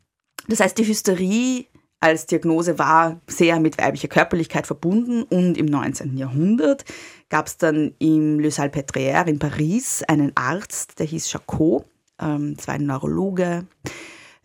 [0.49, 1.67] das heißt, die Hysterie
[2.01, 6.17] als Diagnose war sehr mit weiblicher Körperlichkeit verbunden und im 19.
[6.17, 6.85] Jahrhundert
[7.29, 11.85] gab es dann im Le Salpêtrière in Paris einen Arzt, der hieß Jacot,
[12.19, 13.67] ähm, das war ein Neurologe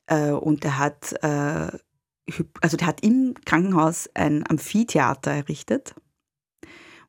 [0.08, 1.72] äh, und der hat, äh,
[2.62, 5.96] also der hat im Krankenhaus ein Amphitheater errichtet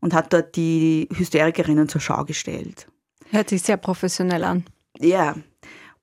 [0.01, 2.87] und hat dort die Hysterikerinnen zur Schau gestellt.
[3.31, 4.65] Hört sich sehr professionell an.
[5.01, 5.35] Ja,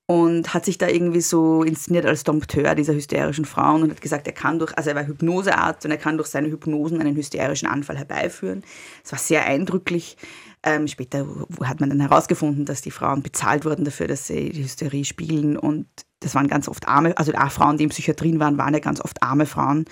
[0.06, 4.28] und hat sich da irgendwie so inszeniert als Dompteur dieser hysterischen Frauen und hat gesagt,
[4.28, 7.70] er kann durch, also er war Hypnosearzt und er kann durch seine Hypnosen einen hysterischen
[7.70, 8.63] Anfall herbeiführen.
[9.04, 10.18] Es war sehr eindrücklich.
[10.66, 11.26] Ähm, später
[11.63, 15.58] hat man dann herausgefunden, dass die Frauen bezahlt wurden dafür, dass sie die Hysterie spielen
[15.58, 15.88] und
[16.20, 19.02] das waren ganz oft arme, also auch Frauen, die in Psychiatrien waren, waren ja ganz
[19.02, 19.86] oft arme Frauen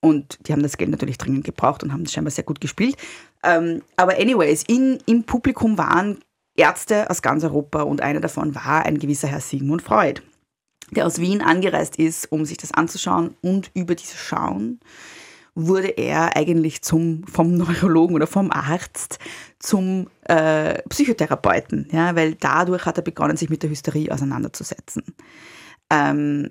[0.00, 2.96] und die haben das Geld natürlich dringend gebraucht und haben das scheinbar sehr gut gespielt.
[3.42, 6.18] Ähm, aber anyways, in, im Publikum waren
[6.58, 10.22] Ärzte aus ganz Europa und einer davon war ein gewisser Herr Sigmund Freud,
[10.90, 14.80] der aus Wien angereist ist, um sich das anzuschauen und über dieses Schauen
[15.54, 19.18] wurde er eigentlich zum, vom Neurologen oder vom Arzt
[19.58, 25.02] zum äh, Psychotherapeuten, ja, weil dadurch hat er begonnen, sich mit der Hysterie auseinanderzusetzen.
[25.90, 26.48] Ähm,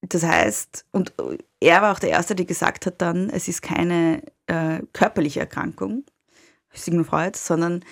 [0.00, 1.12] das heißt, und
[1.60, 6.04] er war auch der Erste, der gesagt hat dann, es ist keine äh, körperliche Erkrankung,
[6.72, 7.84] Sigmund Freud, sondern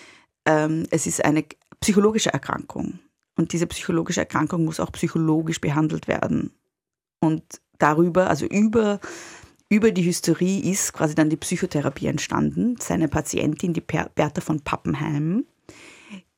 [0.46, 1.44] ähm, es ist eine
[1.80, 2.98] psychologische Erkrankung.
[3.36, 6.52] Und diese psychologische Erkrankung muss auch psychologisch behandelt werden.
[7.20, 7.42] Und
[7.78, 9.00] darüber, also über,
[9.68, 12.76] über die Hysterie ist quasi dann die Psychotherapie entstanden.
[12.80, 15.44] Seine Patientin, die Bertha von Pappenheim,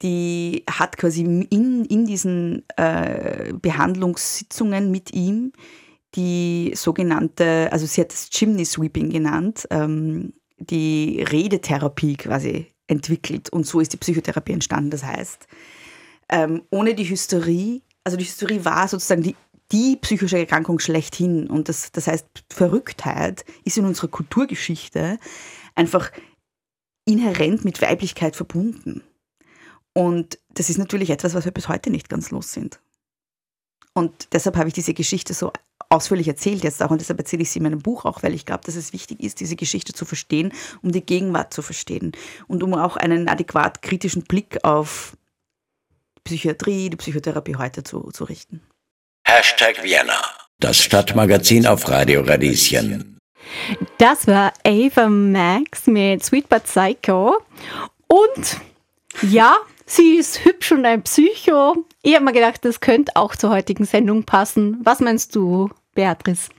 [0.03, 5.53] die hat quasi in, in diesen äh, Behandlungssitzungen mit ihm
[6.15, 13.51] die sogenannte, also sie hat das Chimney Sweeping genannt, ähm, die Redetherapie quasi entwickelt.
[13.51, 14.91] Und so ist die Psychotherapie entstanden.
[14.91, 15.47] Das heißt,
[16.29, 19.37] ähm, ohne die Hysterie, also die Hysterie war sozusagen die,
[19.71, 21.47] die psychische Erkrankung schlechthin.
[21.47, 25.19] Und das, das heißt, Verrücktheit ist in unserer Kulturgeschichte
[25.75, 26.11] einfach
[27.05, 29.03] inhärent mit Weiblichkeit verbunden.
[29.95, 32.81] Und das ist natürlich etwas, was wir bis heute nicht ganz los sind.
[33.95, 35.53] Und deshalb habe ich diese Geschichte so
[35.91, 38.45] ausführlich erzählt jetzt auch und deshalb erzähle ich sie in meinem Buch auch, weil ich
[38.45, 42.13] glaube, dass es wichtig ist, diese Geschichte zu verstehen, um die Gegenwart zu verstehen
[42.47, 45.17] und um auch einen adäquat kritischen Blick auf
[46.25, 48.61] Psychiatrie, die Psychotherapie heute zu, zu richten.
[49.27, 50.21] Hashtag Vienna,
[50.61, 53.19] das Stadtmagazin auf Radio Radieschen.
[53.97, 57.39] Das war Ava Max mit Sweet But Psycho
[58.09, 58.61] und
[59.23, 59.57] ja,
[59.89, 61.85] sie ist hübsch und ein Psycho.
[62.03, 64.79] Ich habe mir gedacht, das könnte auch zur heutigen Sendung passen.
[64.83, 66.51] Was meinst du, Beatrice?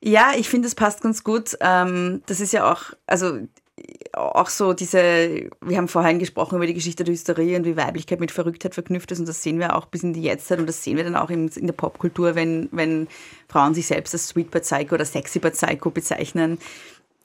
[0.00, 1.56] Ja, ich finde, es passt ganz gut.
[1.60, 3.38] Ähm, das ist ja auch, also
[4.12, 8.20] auch so diese, wir haben vorhin gesprochen über die Geschichte der Hysterie und wie Weiblichkeit
[8.20, 10.84] mit Verrücktheit verknüpft ist und das sehen wir auch bis in die Jetztzeit und das
[10.84, 13.08] sehen wir dann auch in, der Popkultur, wenn, wenn
[13.48, 16.58] Frauen sich selbst als Sweet but Psycho oder Sexy but Psycho bezeichnen,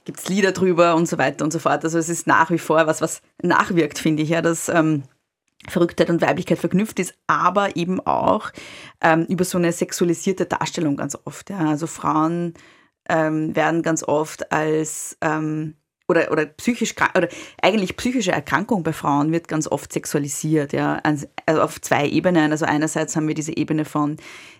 [0.07, 1.83] gibt es Lieder drüber und so weiter und so fort.
[1.83, 5.03] Also es ist nach wie vor was, was nachwirkt, finde ich ja, dass ähm,
[5.67, 8.51] Verrücktheit und Weiblichkeit verknüpft ist, aber eben auch
[9.01, 11.49] ähm, über so eine sexualisierte Darstellung ganz oft.
[11.49, 11.57] Ja.
[11.57, 12.53] Also Frauen
[13.09, 15.75] ähm, werden ganz oft als ähm,
[16.07, 17.27] oder, oder psychisch oder
[17.61, 22.53] eigentlich psychische Erkrankung bei Frauen wird ganz oft sexualisiert, ja, also auf zwei Ebenen.
[22.53, 24.15] Also einerseits haben wir diese Ebene von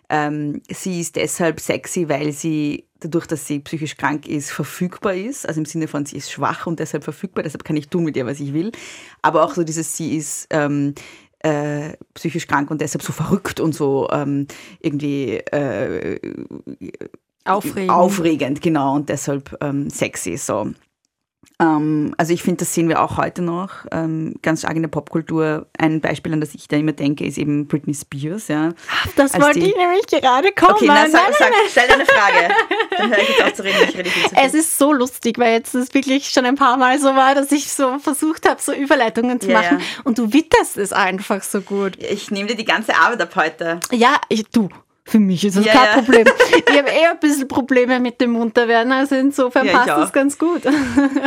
[0.09, 5.47] ähm, sie ist deshalb sexy, weil sie dadurch, dass sie psychisch krank ist, verfügbar ist.
[5.47, 8.15] Also im Sinne von, sie ist schwach und deshalb verfügbar, deshalb kann ich tun mit
[8.15, 8.71] ihr, was ich will.
[9.21, 10.95] Aber auch so dieses, sie ist ähm,
[11.39, 14.47] äh, psychisch krank und deshalb so verrückt und so ähm,
[14.79, 16.19] irgendwie äh,
[17.45, 17.91] aufregend.
[17.91, 20.37] aufregend, genau, und deshalb ähm, sexy.
[20.37, 20.71] So.
[21.59, 24.89] Ähm, also ich finde, das sehen wir auch heute noch ähm, ganz stark in der
[24.89, 25.65] Popkultur.
[25.77, 28.47] Ein Beispiel, an das ich da immer denke, ist eben Britney Spears.
[28.47, 28.73] Ja.
[29.15, 30.75] Das Als wollte die, ich nämlich gerade kommen.
[30.75, 32.53] Okay, na, sag, sag, stell deine Frage.
[32.97, 33.77] dann höre ich jetzt auf zu reden.
[33.89, 34.37] Ich rede viel zu viel.
[34.45, 37.51] Es ist so lustig, weil jetzt es wirklich schon ein paar Mal so war, dass
[37.51, 39.79] ich so versucht habe, so Überleitungen zu ja, machen.
[39.79, 39.85] Ja.
[40.03, 41.97] Und du witterst es einfach so gut.
[42.03, 43.79] Ich nehme dir die ganze Arbeit ab heute.
[43.91, 44.69] Ja, ich, du,
[45.07, 45.93] für mich ist das ja, kein ja.
[45.93, 46.27] Problem.
[46.69, 50.37] Ich habe eher ein bisschen Probleme mit dem Munterwerden, also insofern ja, passt das ganz
[50.37, 50.61] gut.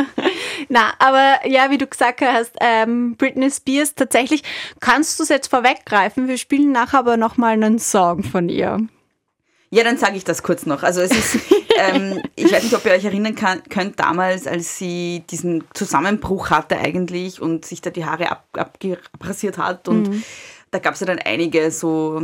[0.69, 4.43] Na, aber ja, wie du gesagt hast, ähm, Britney Spears, tatsächlich
[4.79, 6.27] kannst du es jetzt vorweggreifen.
[6.27, 8.79] Wir spielen nachher aber nochmal einen Song von ihr.
[9.71, 10.83] Ja, dann sage ich das kurz noch.
[10.83, 11.39] Also es ist,
[11.77, 16.49] ähm, ich weiß nicht, ob ihr euch erinnern kann, könnt, damals, als sie diesen Zusammenbruch
[16.49, 20.23] hatte eigentlich und sich da die Haare ab, abrasiert hat und mhm.
[20.69, 22.21] da gab es ja dann einige so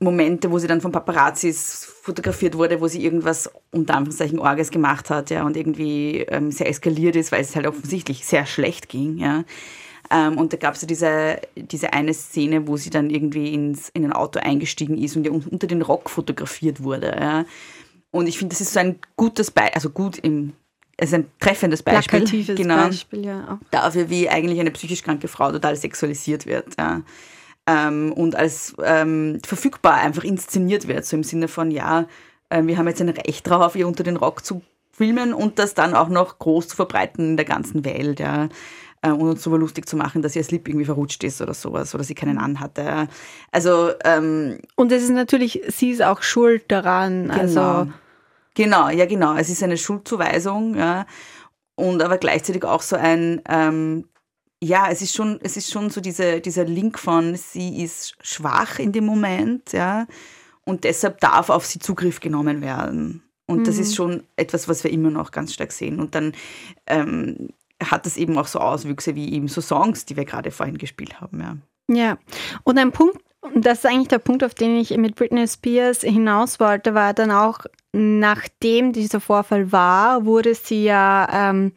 [0.00, 5.10] Momente, wo sie dann von Paparazzis fotografiert wurde, wo sie irgendwas unter Anführungszeichen Orges gemacht
[5.10, 9.18] hat, ja, und irgendwie ähm, sehr eskaliert ist, weil es halt offensichtlich sehr schlecht ging,
[9.18, 9.44] ja.
[10.10, 13.88] Ähm, und da gab es ja diese, diese eine Szene, wo sie dann irgendwie ins,
[13.90, 17.44] in ein Auto eingestiegen ist und ja unter den Rock fotografiert wurde, ja.
[18.10, 20.52] Und ich finde, das ist so ein gutes Beispiel, also gut im,
[20.96, 22.20] es ist ein treffendes Beispiel.
[22.54, 23.58] Genau, Beispiel, ja.
[23.72, 27.02] Dafür, wie eigentlich eine psychisch kranke Frau total sexualisiert wird, ja
[27.68, 32.06] ähm, und als ähm, verfügbar einfach inszeniert wird, so im Sinne von, ja,
[32.48, 35.74] äh, wir haben jetzt ein Recht darauf, ihr unter den Rock zu filmen und das
[35.74, 38.48] dann auch noch groß zu verbreiten in der ganzen Welt, ja.
[39.02, 41.94] Äh, und uns so lustig zu machen, dass ihr Slip irgendwie verrutscht ist oder sowas
[41.94, 43.06] oder sie keinen anhatte.
[43.52, 47.24] Also ähm, und es ist natürlich, sie ist auch schuld daran.
[47.24, 47.38] Genau.
[47.38, 47.92] Also
[48.54, 49.36] genau, ja genau.
[49.36, 51.06] Es ist eine Schuldzuweisung, ja,
[51.76, 54.06] und aber gleichzeitig auch so ein ähm,
[54.62, 58.78] ja, es ist schon, es ist schon so diese, dieser Link von, sie ist schwach
[58.78, 60.06] in dem Moment, ja,
[60.64, 63.22] und deshalb darf auf sie Zugriff genommen werden.
[63.46, 63.64] Und mhm.
[63.64, 63.94] das ist mhm.
[63.94, 65.98] schon etwas, was wir immer noch ganz stark sehen.
[65.98, 66.32] Und dann
[66.86, 67.48] ähm,
[67.82, 71.20] hat das eben auch so Auswüchse wie eben so Songs, die wir gerade vorhin gespielt
[71.20, 71.56] haben, ja.
[71.90, 72.18] Ja,
[72.64, 73.18] und ein Punkt,
[73.54, 77.30] das ist eigentlich der Punkt, auf den ich mit Britney Spears hinaus wollte, war dann
[77.30, 77.60] auch,
[77.92, 81.72] nachdem dieser Vorfall war, wurde sie ja ähm,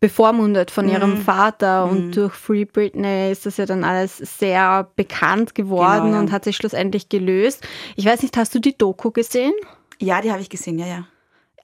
[0.00, 1.22] bevormundet von ihrem mhm.
[1.22, 2.12] Vater und mhm.
[2.12, 6.20] durch Free Britney ist das ja dann alles sehr bekannt geworden genau, ja.
[6.20, 7.66] und hat sich schlussendlich gelöst.
[7.96, 9.52] Ich weiß nicht, hast du die Doku gesehen?
[9.98, 11.06] Ja, die habe ich gesehen, ja, ja.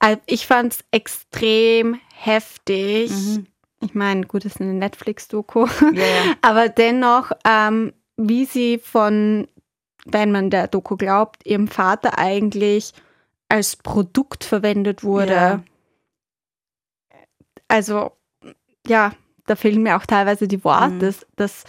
[0.01, 3.11] Äh, ich fand es extrem heftig.
[3.11, 3.47] Mhm.
[3.81, 6.35] Ich meine, gut, es ist eine Netflix-Doku, ja, ja.
[6.43, 9.47] aber dennoch, ähm, wie sie von,
[10.07, 12.93] wenn man der Doku glaubt, ihrem Vater eigentlich
[13.49, 15.63] als Produkt verwendet wurde.
[17.69, 18.13] Also
[18.87, 19.13] ja,
[19.47, 21.01] da fehlen mir auch teilweise die Worte, mhm.
[21.01, 21.65] dass, dass,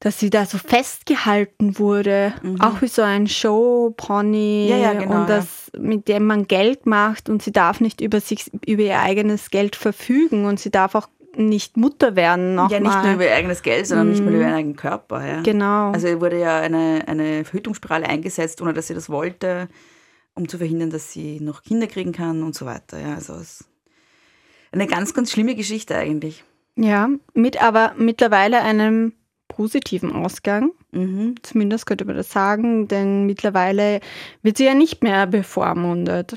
[0.00, 2.60] dass sie da so festgehalten wurde, mhm.
[2.60, 5.80] auch wie so ein Showpony ja, ja, genau, und das, ja.
[5.80, 9.76] mit dem man Geld macht und sie darf nicht über sich, über ihr eigenes Geld
[9.76, 12.54] verfügen und sie darf auch nicht Mutter werden.
[12.54, 13.04] Noch ja, nicht mal.
[13.04, 14.10] nur über ihr eigenes Geld, sondern mm.
[14.10, 14.44] nicht mal über mhm.
[14.44, 15.26] ihren eigenen Körper.
[15.26, 15.42] Ja.
[15.42, 15.90] Genau.
[15.90, 19.68] Also wurde ja eine, eine Verhütungsspirale eingesetzt, ohne dass sie das wollte,
[20.34, 22.98] um zu verhindern, dass sie noch Kinder kriegen kann und so weiter.
[22.98, 23.66] Ja, also es
[24.76, 26.44] eine ganz, ganz schlimme Geschichte eigentlich.
[26.76, 29.12] Ja, mit aber mittlerweile einem
[29.48, 30.72] positiven Ausgang.
[30.92, 31.36] Mhm.
[31.42, 34.00] Zumindest könnte man das sagen, denn mittlerweile
[34.42, 36.36] wird sie ja nicht mehr bevormundet.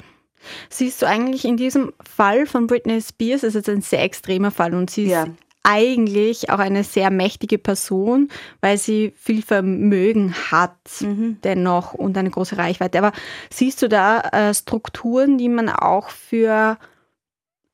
[0.69, 4.51] Siehst du eigentlich in diesem Fall von Britney Spears, das ist jetzt ein sehr extremer
[4.51, 5.23] Fall und sie ja.
[5.23, 5.31] ist
[5.63, 8.29] eigentlich auch eine sehr mächtige Person,
[8.61, 11.37] weil sie viel Vermögen hat mhm.
[11.43, 12.99] dennoch und eine große Reichweite.
[12.99, 13.11] Aber
[13.49, 16.77] siehst du da äh, Strukturen, die man auch für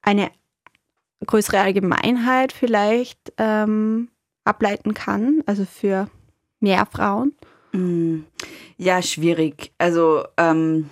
[0.01, 0.31] eine
[1.25, 4.09] größere Allgemeinheit vielleicht ähm,
[4.43, 6.09] ableiten kann, also für
[6.59, 7.33] mehr Frauen?
[7.71, 8.21] Mm,
[8.77, 9.71] ja, schwierig.
[9.77, 10.89] Also ähm,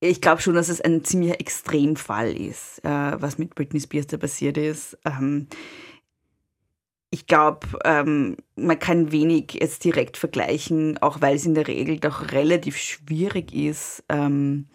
[0.00, 4.16] ich glaube schon, dass es ein ziemlicher Extremfall ist, äh, was mit Britney Spears da
[4.16, 4.98] passiert ist.
[5.04, 5.46] Ähm,
[7.10, 11.98] ich glaube, ähm, man kann wenig jetzt direkt vergleichen, auch weil es in der Regel
[11.98, 14.68] doch relativ schwierig ist, ähm,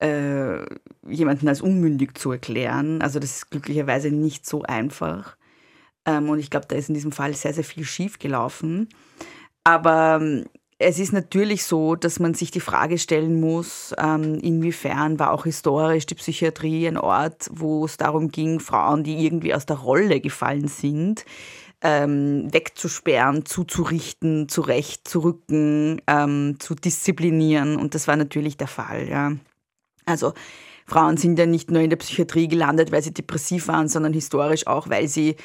[0.00, 0.64] äh,
[1.06, 3.00] jemanden als unmündig zu erklären.
[3.02, 5.36] Also das ist glücklicherweise nicht so einfach.
[6.04, 8.88] Ähm, und ich glaube, da ist in diesem Fall sehr, sehr viel schief gelaufen.
[9.64, 10.44] Aber ähm,
[10.78, 15.44] es ist natürlich so, dass man sich die Frage stellen muss, ähm, inwiefern war auch
[15.44, 20.20] historisch die Psychiatrie ein Ort, wo es darum ging, Frauen, die irgendwie aus der Rolle
[20.20, 21.24] gefallen sind,
[21.80, 27.76] ähm, wegzusperren, zuzurichten, zurecht zu rücken, ähm, zu disziplinieren.
[27.76, 29.32] Und das war natürlich der Fall, ja.
[30.06, 30.32] Also
[30.86, 34.66] Frauen sind ja nicht nur in der Psychiatrie gelandet, weil sie depressiv waren, sondern historisch
[34.66, 35.36] auch, weil sie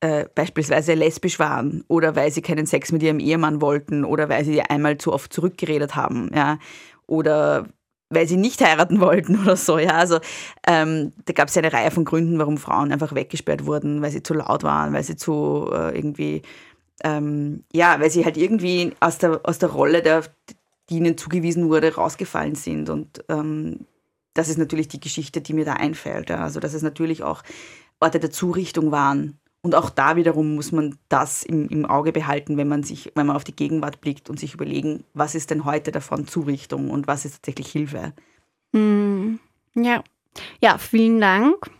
[0.00, 4.44] äh, beispielsweise lesbisch waren oder weil sie keinen Sex mit ihrem Ehemann wollten oder weil
[4.44, 6.58] sie einmal zu oft zurückgeredet haben, ja,
[7.06, 7.66] oder
[8.10, 9.90] weil sie nicht heiraten wollten oder so, ja.
[9.90, 10.18] Also
[10.66, 14.22] ähm, da gab es eine Reihe von Gründen, warum Frauen einfach weggesperrt wurden, weil sie
[14.22, 16.42] zu laut waren, weil sie zu äh, irgendwie,
[17.04, 20.24] ähm, ja, weil sie halt irgendwie aus der, aus der Rolle der,
[20.88, 22.90] die ihnen zugewiesen wurde, rausgefallen sind.
[22.90, 23.86] Und ähm,
[24.34, 26.30] das ist natürlich die Geschichte, die mir da einfällt.
[26.30, 26.38] Ja.
[26.38, 27.42] Also dass es natürlich auch
[28.00, 29.38] Orte der Zurichtung waren.
[29.62, 33.26] Und auch da wiederum muss man das im, im Auge behalten, wenn man sich, wenn
[33.26, 37.06] man auf die Gegenwart blickt und sich überlegen, was ist denn heute davon Zurichtung und
[37.06, 38.14] was ist tatsächlich Hilfe.
[38.72, 39.34] Mm,
[39.74, 40.02] ja.
[40.62, 41.70] Ja, vielen Dank.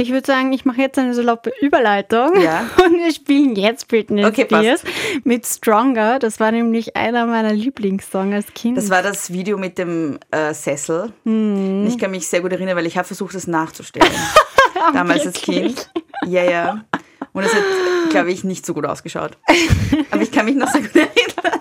[0.00, 2.40] Ich würde sagen, ich mache jetzt eine saloppe Überleitung.
[2.40, 2.70] Ja.
[2.84, 5.26] Und wir spielen jetzt Britney okay, Spears passt.
[5.26, 6.18] mit Stronger.
[6.18, 8.78] Das war nämlich einer meiner Lieblingssongs als Kind.
[8.78, 11.12] Das war das Video mit dem äh, Sessel.
[11.24, 11.86] Hm.
[11.86, 14.10] Ich kann mich sehr gut erinnern, weil ich habe versucht, das nachzustellen.
[14.94, 15.90] Damals als Kind.
[16.26, 16.84] Ja, ja.
[17.32, 17.62] Und es hat,
[18.08, 19.36] glaube ich, nicht so gut ausgeschaut.
[20.10, 21.60] Aber ich kann mich noch sehr gut erinnern.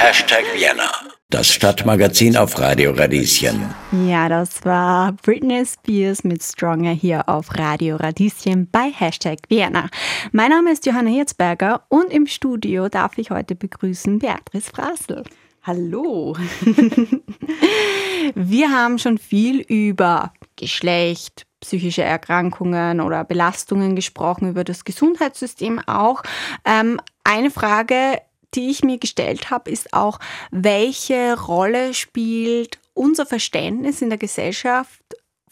[0.00, 0.88] Hashtag Vienna.
[1.28, 3.74] Das Stadtmagazin auf Radio Radieschen.
[4.06, 9.88] Ja, das war Britney Spears mit Stronger hier auf Radio Radieschen bei Hashtag Vienna.
[10.30, 15.24] Mein Name ist Johanna Hirzberger und im Studio darf ich heute begrüßen Beatrice Frasel.
[15.64, 16.36] Hallo.
[18.36, 26.22] Wir haben schon viel über Geschlecht, psychische Erkrankungen oder Belastungen gesprochen, über das Gesundheitssystem auch.
[26.64, 28.20] Ähm, eine Frage
[28.54, 30.18] die ich mir gestellt habe, ist auch,
[30.50, 35.02] welche Rolle spielt unser Verständnis in der Gesellschaft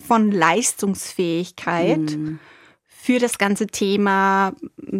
[0.00, 2.38] von Leistungsfähigkeit mhm.
[2.86, 4.52] für das ganze Thema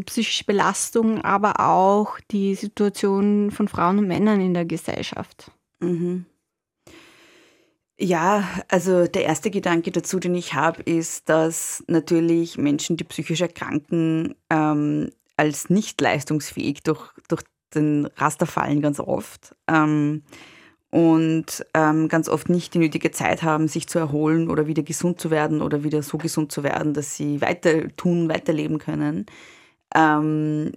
[0.07, 5.51] psychische Belastung, aber auch die Situation von Frauen und Männern in der Gesellschaft.
[5.81, 6.27] Mhm.
[7.99, 13.41] Ja, also der erste Gedanke dazu, den ich habe, ist, dass natürlich Menschen, die psychisch
[13.41, 17.43] erkranken, ähm, als nicht leistungsfähig durch, durch
[17.75, 19.55] den Raster fallen ganz oft.
[19.69, 20.23] Ähm,
[20.91, 25.21] und ähm, ganz oft nicht die nötige Zeit haben, sich zu erholen oder wieder gesund
[25.21, 29.27] zu werden oder wieder so gesund zu werden, dass sie weiter tun, weiterleben können.
[29.95, 30.73] Ähm,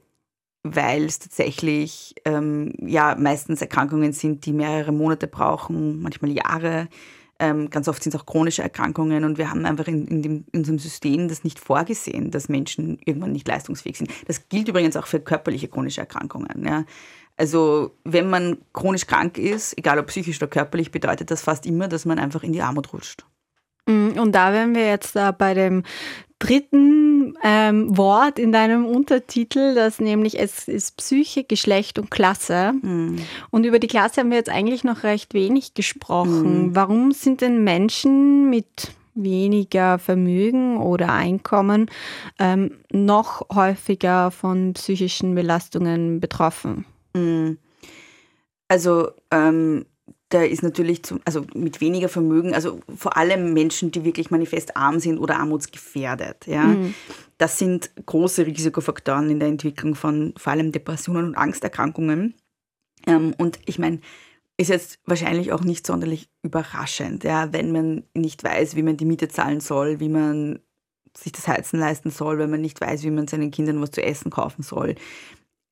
[0.63, 6.89] weil es tatsächlich ähm, ja meistens Erkrankungen sind, die mehrere Monate brauchen, manchmal Jahre.
[7.39, 10.45] Ähm, ganz oft sind es auch chronische Erkrankungen und wir haben einfach in, in, dem,
[10.51, 14.11] in, unserem System das nicht vorgesehen, dass Menschen irgendwann nicht leistungsfähig sind.
[14.27, 16.65] Das gilt übrigens auch für körperliche chronische Erkrankungen.
[16.65, 16.83] Ja.
[17.37, 21.87] Also wenn man chronisch krank ist, egal ob psychisch oder körperlich, bedeutet das fast immer,
[21.87, 23.25] dass man einfach in die Armut rutscht.
[23.85, 25.83] Mm, und da wären wir jetzt da bei dem
[26.39, 32.73] dritten ähm, Wort in deinem Untertitel, das nämlich es ist Psyche, Geschlecht und Klasse.
[32.81, 33.17] Mhm.
[33.51, 36.67] Und über die Klasse haben wir jetzt eigentlich noch recht wenig gesprochen.
[36.67, 36.75] Mhm.
[36.75, 41.91] Warum sind denn Menschen mit weniger Vermögen oder Einkommen
[42.39, 46.85] ähm, noch häufiger von psychischen Belastungen betroffen?
[47.13, 47.57] Mhm.
[48.69, 49.85] Also ähm,
[50.29, 54.77] da ist natürlich, zum, also mit weniger Vermögen, also vor allem Menschen, die wirklich manifest
[54.77, 56.45] arm sind oder armutsgefährdet.
[56.45, 56.63] Ja?
[56.63, 56.93] Mhm.
[57.39, 62.35] Das sind große Risikofaktoren in der Entwicklung von vor allem Depressionen und Angsterkrankungen.
[63.07, 64.01] Ähm, und ich meine,
[64.57, 69.05] ist jetzt wahrscheinlich auch nicht sonderlich überraschend, ja, wenn man nicht weiß, wie man die
[69.05, 70.59] Miete zahlen soll, wie man
[71.17, 74.03] sich das Heizen leisten soll, wenn man nicht weiß, wie man seinen Kindern was zu
[74.03, 74.95] essen kaufen soll.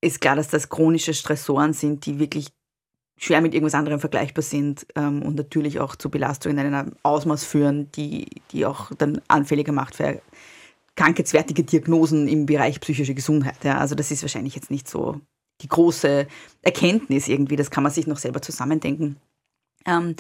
[0.02, 2.48] Ist klar, dass das chronische Stressoren sind, die wirklich
[3.18, 7.44] schwer mit irgendwas anderem vergleichbar sind ähm, und natürlich auch zu Belastungen in einem Ausmaß
[7.44, 10.22] führen, die, die auch dann anfälliger macht für
[10.96, 13.64] krankheitswertige Diagnosen im Bereich psychische Gesundheit.
[13.64, 13.80] Ja.
[13.80, 15.20] Also das ist wahrscheinlich jetzt nicht so
[15.62, 16.28] die große
[16.62, 19.18] Erkenntnis irgendwie, das kann man sich noch selber zusammendenken.
[19.86, 20.16] Ähm,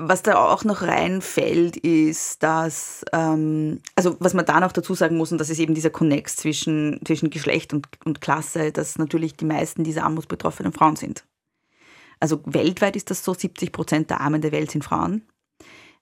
[0.00, 5.16] was da auch noch reinfällt, ist, dass, ähm, also was man da noch dazu sagen
[5.16, 9.34] muss, und das ist eben dieser Connex zwischen, zwischen Geschlecht und, und Klasse, dass natürlich
[9.34, 11.24] die meisten dieser armutsbetroffenen Frauen sind.
[12.20, 15.22] Also weltweit ist das so, 70 Prozent der Armen der Welt sind Frauen.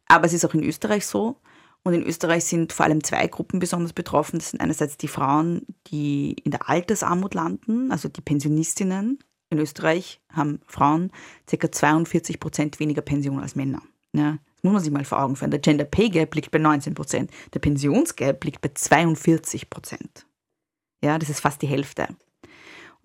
[0.07, 1.40] Aber es ist auch in Österreich so.
[1.83, 4.38] Und in Österreich sind vor allem zwei Gruppen besonders betroffen.
[4.38, 9.20] Das sind einerseits die Frauen, die in der Altersarmut landen, also die Pensionistinnen.
[9.50, 11.12] In Österreich haben Frauen
[11.46, 11.70] ca.
[11.70, 13.83] 42 Prozent weniger Pension als Männer.
[14.12, 15.52] Ja, das muss man sich mal vor Augen führen.
[15.52, 17.31] Der Gender Pay Gap liegt bei 19 Prozent.
[17.55, 20.26] Der Pensionsgap liegt bei 42 Prozent.
[21.05, 22.09] Ja, das ist fast die Hälfte.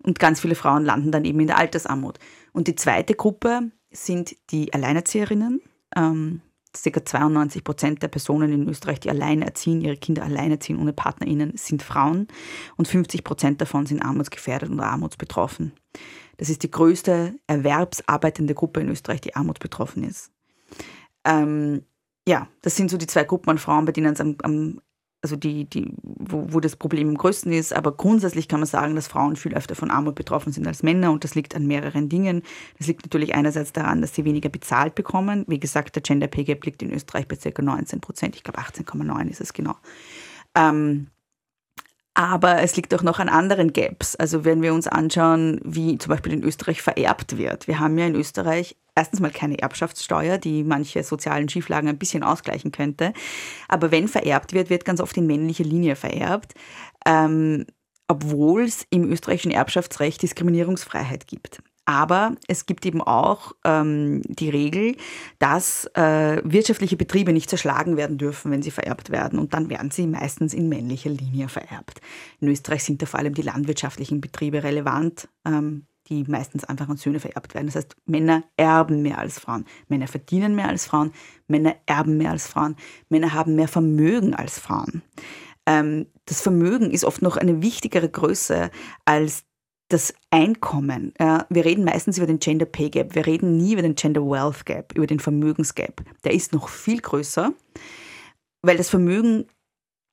[0.02, 2.18] Und ganz viele Frauen landen dann eben in der Altersarmut.
[2.52, 5.60] Und die zweite Gruppe sind die Alleinerzieherinnen.
[5.96, 6.40] Ähm,
[6.76, 10.92] circa 92 Prozent der Personen in Österreich, die alleine erziehen, ihre Kinder alleine erziehen ohne
[10.92, 12.28] PartnerInnen, sind Frauen.
[12.76, 15.72] Und 50 Prozent davon sind armutsgefährdet oder armutsbetroffen.
[16.38, 20.30] Das ist die größte erwerbsarbeitende Gruppe in Österreich, die armutsbetroffen ist.
[21.24, 21.84] Ähm,
[22.26, 24.80] ja, das sind so die zwei Gruppen an Frauen, bei denen es am, am
[25.22, 27.72] also die, die, wo, wo das Problem am größten ist.
[27.72, 31.12] Aber grundsätzlich kann man sagen, dass Frauen viel öfter von Armut betroffen sind als Männer
[31.12, 32.42] und das liegt an mehreren Dingen.
[32.78, 35.44] Das liegt natürlich einerseits daran, dass sie weniger bezahlt bekommen.
[35.46, 37.62] Wie gesagt, der Gender Pay Gap liegt in Österreich bei ca.
[37.62, 38.34] 19 Prozent.
[38.34, 39.76] Ich glaube 18,9 ist es genau.
[40.56, 41.06] Ähm,
[42.14, 44.16] Aber es liegt auch noch an anderen Gaps.
[44.16, 47.68] Also wenn wir uns anschauen, wie zum Beispiel in Österreich vererbt wird.
[47.68, 52.22] Wir haben ja in Österreich erstens mal keine Erbschaftssteuer, die manche sozialen Schieflagen ein bisschen
[52.22, 53.12] ausgleichen könnte.
[53.68, 56.54] Aber wenn vererbt wird, wird ganz oft in männlicher Linie vererbt,
[57.06, 57.66] ähm,
[58.08, 61.62] obwohl es im österreichischen Erbschaftsrecht Diskriminierungsfreiheit gibt.
[61.84, 64.96] Aber es gibt eben auch ähm, die Regel,
[65.40, 69.38] dass äh, wirtschaftliche Betriebe nicht zerschlagen werden dürfen, wenn sie vererbt werden.
[69.38, 72.00] Und dann werden sie meistens in männlicher Linie vererbt.
[72.40, 76.96] In Österreich sind da vor allem die landwirtschaftlichen Betriebe relevant, ähm, die meistens einfach an
[76.96, 77.66] Söhne vererbt werden.
[77.66, 79.64] Das heißt, Männer erben mehr als Frauen.
[79.88, 81.12] Männer verdienen mehr als Frauen.
[81.46, 82.76] Männer erben mehr als Frauen.
[83.08, 85.02] Männer haben mehr Vermögen als Frauen.
[85.66, 88.70] Ähm, das Vermögen ist oft noch eine wichtigere Größe
[89.04, 89.44] als
[89.88, 91.12] das Einkommen.
[91.20, 93.14] Ja, wir reden meistens über den Gender Pay Gap.
[93.14, 96.02] Wir reden nie über den Gender Wealth Gap, über den Vermögensgap.
[96.24, 97.52] Der ist noch viel größer,
[98.62, 99.46] weil das Vermögen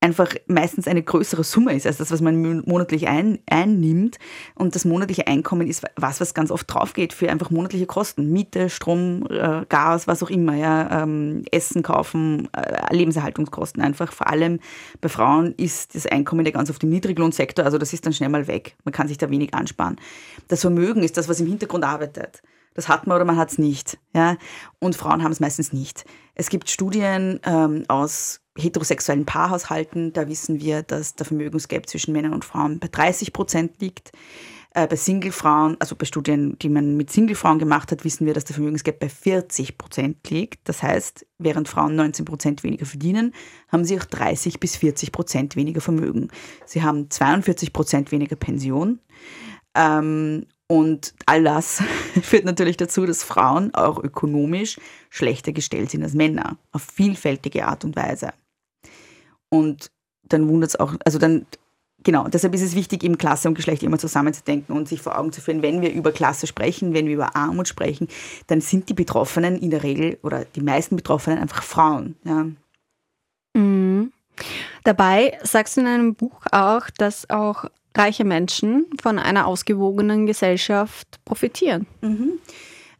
[0.01, 4.17] einfach meistens eine größere Summe ist als das, was man monatlich ein, einnimmt.
[4.55, 8.31] Und das monatliche Einkommen ist was, was ganz oft draufgeht für einfach monatliche Kosten.
[8.31, 14.13] Miete, Strom, äh, Gas, was auch immer, ja, ähm, Essen kaufen, äh, Lebenserhaltungskosten einfach.
[14.13, 14.59] Vor allem
[15.01, 18.29] bei Frauen ist das Einkommen ja ganz oft im Niedriglohnsektor, also das ist dann schnell
[18.29, 18.75] mal weg.
[18.85, 19.97] Man kann sich da wenig ansparen.
[20.47, 22.41] Das Vermögen ist das, was im Hintergrund arbeitet.
[22.73, 23.97] Das hat man oder man hat es nicht.
[24.13, 24.37] Ja?
[24.79, 26.05] Und Frauen haben es meistens nicht.
[26.35, 32.33] Es gibt Studien ähm, aus heterosexuellen Paarhaushalten, da wissen wir, dass der Vermögensgap zwischen Männern
[32.33, 34.11] und Frauen bei 30 Prozent liegt.
[34.75, 38.45] Äh, bei Singlefrauen, also bei Studien, die man mit Singlefrauen gemacht hat, wissen wir, dass
[38.45, 40.67] der Vermögensgap bei 40 Prozent liegt.
[40.69, 43.33] Das heißt, während Frauen 19 Prozent weniger verdienen,
[43.69, 46.29] haben sie auch 30 bis 40 Prozent weniger Vermögen.
[46.65, 48.99] Sie haben 42 Prozent weniger Pension.
[49.73, 51.81] Ähm, und all das
[52.21, 57.83] führt natürlich dazu, dass Frauen auch ökonomisch schlechter gestellt sind als Männer, auf vielfältige Art
[57.83, 58.33] und Weise.
[59.49, 59.91] Und
[60.21, 61.47] dann wundert es auch, also dann,
[62.03, 65.31] genau, deshalb ist es wichtig, eben Klasse und Geschlecht immer zusammenzudenken und sich vor Augen
[65.31, 68.07] zu führen, wenn wir über Klasse sprechen, wenn wir über Armut sprechen,
[68.45, 72.15] dann sind die Betroffenen in der Regel oder die meisten Betroffenen einfach Frauen.
[72.23, 72.45] Ja.
[73.55, 74.13] Mhm.
[74.83, 77.65] Dabei sagst du in einem Buch auch, dass auch
[77.99, 81.85] reiche Menschen von einer ausgewogenen Gesellschaft profitieren.
[82.01, 82.39] Mhm.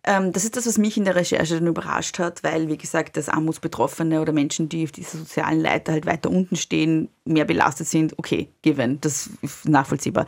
[0.04, 3.18] Ähm, das ist das, was mich in der Recherche dann überrascht hat, weil, wie gesagt,
[3.18, 7.88] dass Armutsbetroffene oder Menschen, die auf dieser sozialen Leiter halt weiter unten stehen, mehr belastet
[7.88, 8.18] sind.
[8.18, 10.26] Okay, given, das ist nachvollziehbar.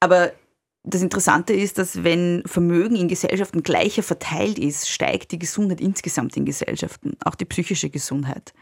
[0.00, 0.32] Aber
[0.82, 6.36] das Interessante ist, dass wenn Vermögen in Gesellschaften gleicher verteilt ist, steigt die Gesundheit insgesamt
[6.36, 8.54] in Gesellschaften, auch die psychische Gesundheit.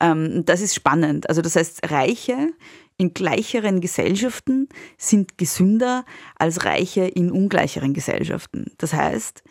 [0.00, 1.28] Ähm, das ist spannend.
[1.28, 2.48] Also das heißt, Reiche
[2.96, 6.04] in gleicheren Gesellschaften sind gesünder
[6.38, 8.72] als Reiche in ungleicheren Gesellschaften.
[8.78, 9.42] Das heißt,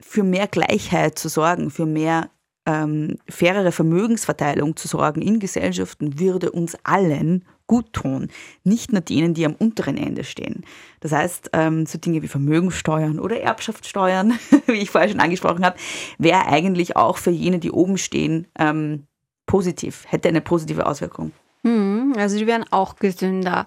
[0.00, 2.30] für mehr Gleichheit zu sorgen, für mehr
[2.66, 8.28] ähm, fairere Vermögensverteilung zu sorgen in Gesellschaften, würde uns allen gut tun,
[8.64, 10.64] nicht nur denen, die am unteren Ende stehen.
[11.00, 15.76] Das heißt, ähm, so Dinge wie Vermögensteuern oder Erbschaftssteuern, wie ich vorher schon angesprochen habe,
[16.18, 19.06] wäre eigentlich auch für jene, die oben stehen, ähm,
[19.46, 21.32] positiv, hätte eine positive Auswirkung.
[21.66, 23.66] Hm, also die wären auch gesünder.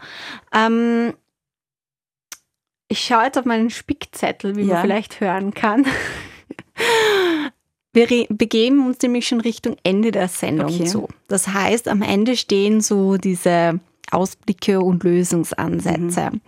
[0.53, 1.13] Ähm,
[2.87, 4.75] ich schaue jetzt auf meinen Spickzettel, wie ja.
[4.75, 5.85] man vielleicht hören kann.
[7.91, 10.85] Wir begeben uns nämlich schon Richtung Ende der Sendung okay.
[10.85, 11.09] zu.
[11.27, 13.81] Das heißt, am Ende stehen so diese
[14.11, 16.29] Ausblicke und Lösungsansätze.
[16.31, 16.41] Mhm.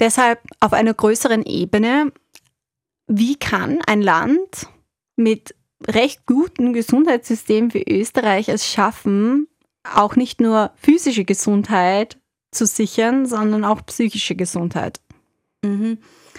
[0.00, 2.10] Deshalb auf einer größeren Ebene,
[3.06, 4.66] wie kann ein Land
[5.14, 5.54] mit
[5.86, 9.46] recht gutem Gesundheitssystem wie Österreich es schaffen,
[9.94, 12.18] auch nicht nur physische Gesundheit
[12.50, 15.00] zu sichern, sondern auch psychische Gesundheit?
[15.62, 15.98] Mhm.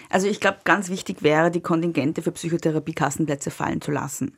[0.09, 4.37] Also ich glaube, ganz wichtig wäre, die Kontingente für Psychotherapie-Kassenplätze fallen zu lassen.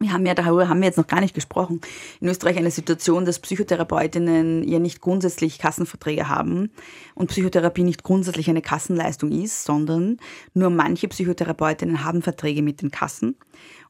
[0.00, 1.80] Wir haben ja darüber haben wir jetzt noch gar nicht gesprochen.
[2.20, 6.72] In Österreich eine Situation, dass Psychotherapeutinnen ja nicht grundsätzlich Kassenverträge haben
[7.14, 10.18] und Psychotherapie nicht grundsätzlich eine Kassenleistung ist, sondern
[10.52, 13.36] nur manche Psychotherapeutinnen haben Verträge mit den Kassen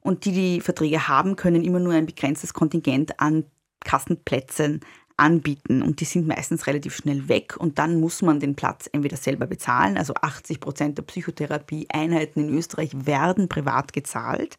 [0.00, 3.44] und die, die Verträge haben, können immer nur ein begrenztes Kontingent an
[3.84, 4.80] Kassenplätzen
[5.16, 9.16] anbieten und die sind meistens relativ schnell weg und dann muss man den Platz entweder
[9.16, 14.58] selber bezahlen, also 80 Prozent der Psychotherapie-Einheiten in Österreich werden privat gezahlt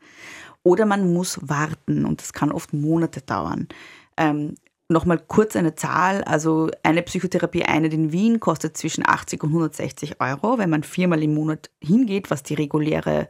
[0.64, 3.68] oder man muss warten und das kann oft Monate dauern.
[4.16, 4.56] Ähm,
[4.88, 10.60] Nochmal kurz eine Zahl, also eine Psychotherapie-Einheit in Wien kostet zwischen 80 und 160 Euro,
[10.60, 13.30] wenn man viermal im Monat hingeht, was die reguläre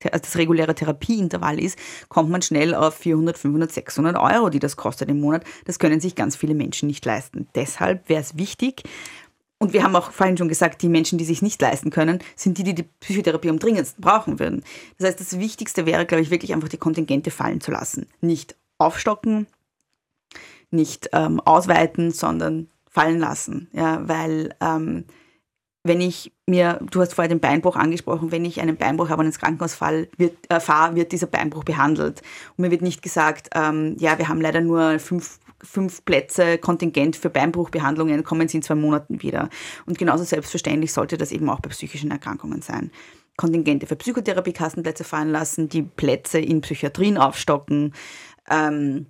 [0.00, 1.78] das reguläre Therapieintervall ist,
[2.08, 5.44] kommt man schnell auf 400, 500, 600 Euro, die das kostet im Monat.
[5.64, 7.48] Das können sich ganz viele Menschen nicht leisten.
[7.54, 8.82] Deshalb wäre es wichtig,
[9.58, 12.58] und wir haben auch vorhin schon gesagt, die Menschen, die sich nicht leisten können, sind
[12.58, 14.62] die, die die Psychotherapie am dringendsten brauchen würden.
[14.98, 18.06] Das heißt, das Wichtigste wäre, glaube ich, wirklich einfach die Kontingente fallen zu lassen.
[18.20, 19.46] Nicht aufstocken,
[20.70, 25.04] nicht ähm, ausweiten, sondern fallen lassen, ja, weil ähm,
[25.88, 29.26] wenn ich mir, du hast vorher den Beinbruch angesprochen, wenn ich einen Beinbruch habe und
[29.26, 32.22] ins Krankenhaus fall, wird, äh, fahre, wird dieser Beinbruch behandelt.
[32.56, 37.16] Und mir wird nicht gesagt, ähm, ja, wir haben leider nur fünf, fünf Plätze Kontingent
[37.16, 39.48] für Beinbruchbehandlungen, kommen Sie in zwei Monaten wieder.
[39.86, 42.90] Und genauso selbstverständlich sollte das eben auch bei psychischen Erkrankungen sein.
[43.36, 47.92] Kontingente für Psychotherapie-Kassenplätze fallen lassen, die Plätze in Psychiatrien aufstocken,
[48.50, 49.06] ähm,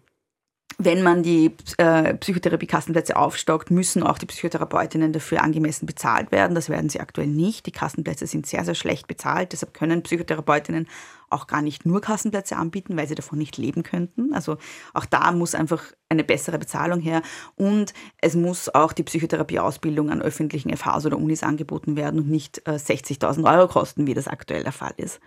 [0.78, 6.54] wenn man die äh, Psychotherapie-Kassenplätze aufstockt, müssen auch die Psychotherapeutinnen dafür angemessen bezahlt werden.
[6.54, 7.64] Das werden sie aktuell nicht.
[7.66, 9.52] Die Kassenplätze sind sehr, sehr schlecht bezahlt.
[9.52, 10.86] Deshalb können Psychotherapeutinnen
[11.30, 14.34] auch gar nicht nur Kassenplätze anbieten, weil sie davon nicht leben könnten.
[14.34, 14.58] Also
[14.92, 17.22] auch da muss einfach eine bessere Bezahlung her.
[17.56, 22.60] Und es muss auch die Psychotherapieausbildung an öffentlichen FHs oder Unis angeboten werden und nicht
[22.66, 25.20] äh, 60.000 Euro kosten, wie das aktuell der Fall ist.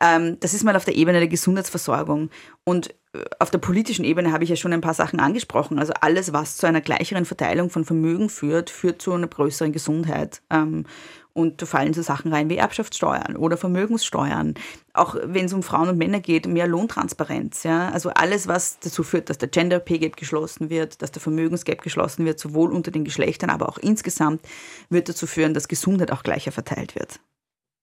[0.00, 2.30] Ähm, das ist mal auf der Ebene der Gesundheitsversorgung.
[2.64, 2.94] Und
[3.40, 5.78] auf der politischen Ebene habe ich ja schon ein paar Sachen angesprochen.
[5.78, 10.42] Also alles, was zu einer gleicheren Verteilung von Vermögen führt, führt zu einer größeren Gesundheit.
[10.48, 10.86] Ähm,
[11.32, 14.54] und da fallen so Sachen rein wie Erbschaftssteuern oder Vermögenssteuern.
[14.92, 17.64] Auch wenn es um Frauen und Männer geht, mehr Lohntransparenz.
[17.64, 17.90] Ja?
[17.90, 21.82] Also alles, was dazu führt, dass der Gender Pay Gap geschlossen wird, dass der Vermögensgap
[21.82, 24.42] geschlossen wird, sowohl unter den Geschlechtern, aber auch insgesamt,
[24.88, 27.20] wird dazu führen, dass Gesundheit auch gleicher verteilt wird.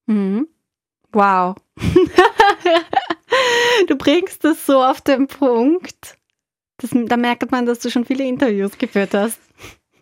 [0.07, 0.47] Mhm.
[1.11, 1.55] Wow.
[3.87, 6.17] du bringst das so auf den Punkt.
[6.77, 9.39] Das, da merkt man, dass du schon viele Interviews geführt hast.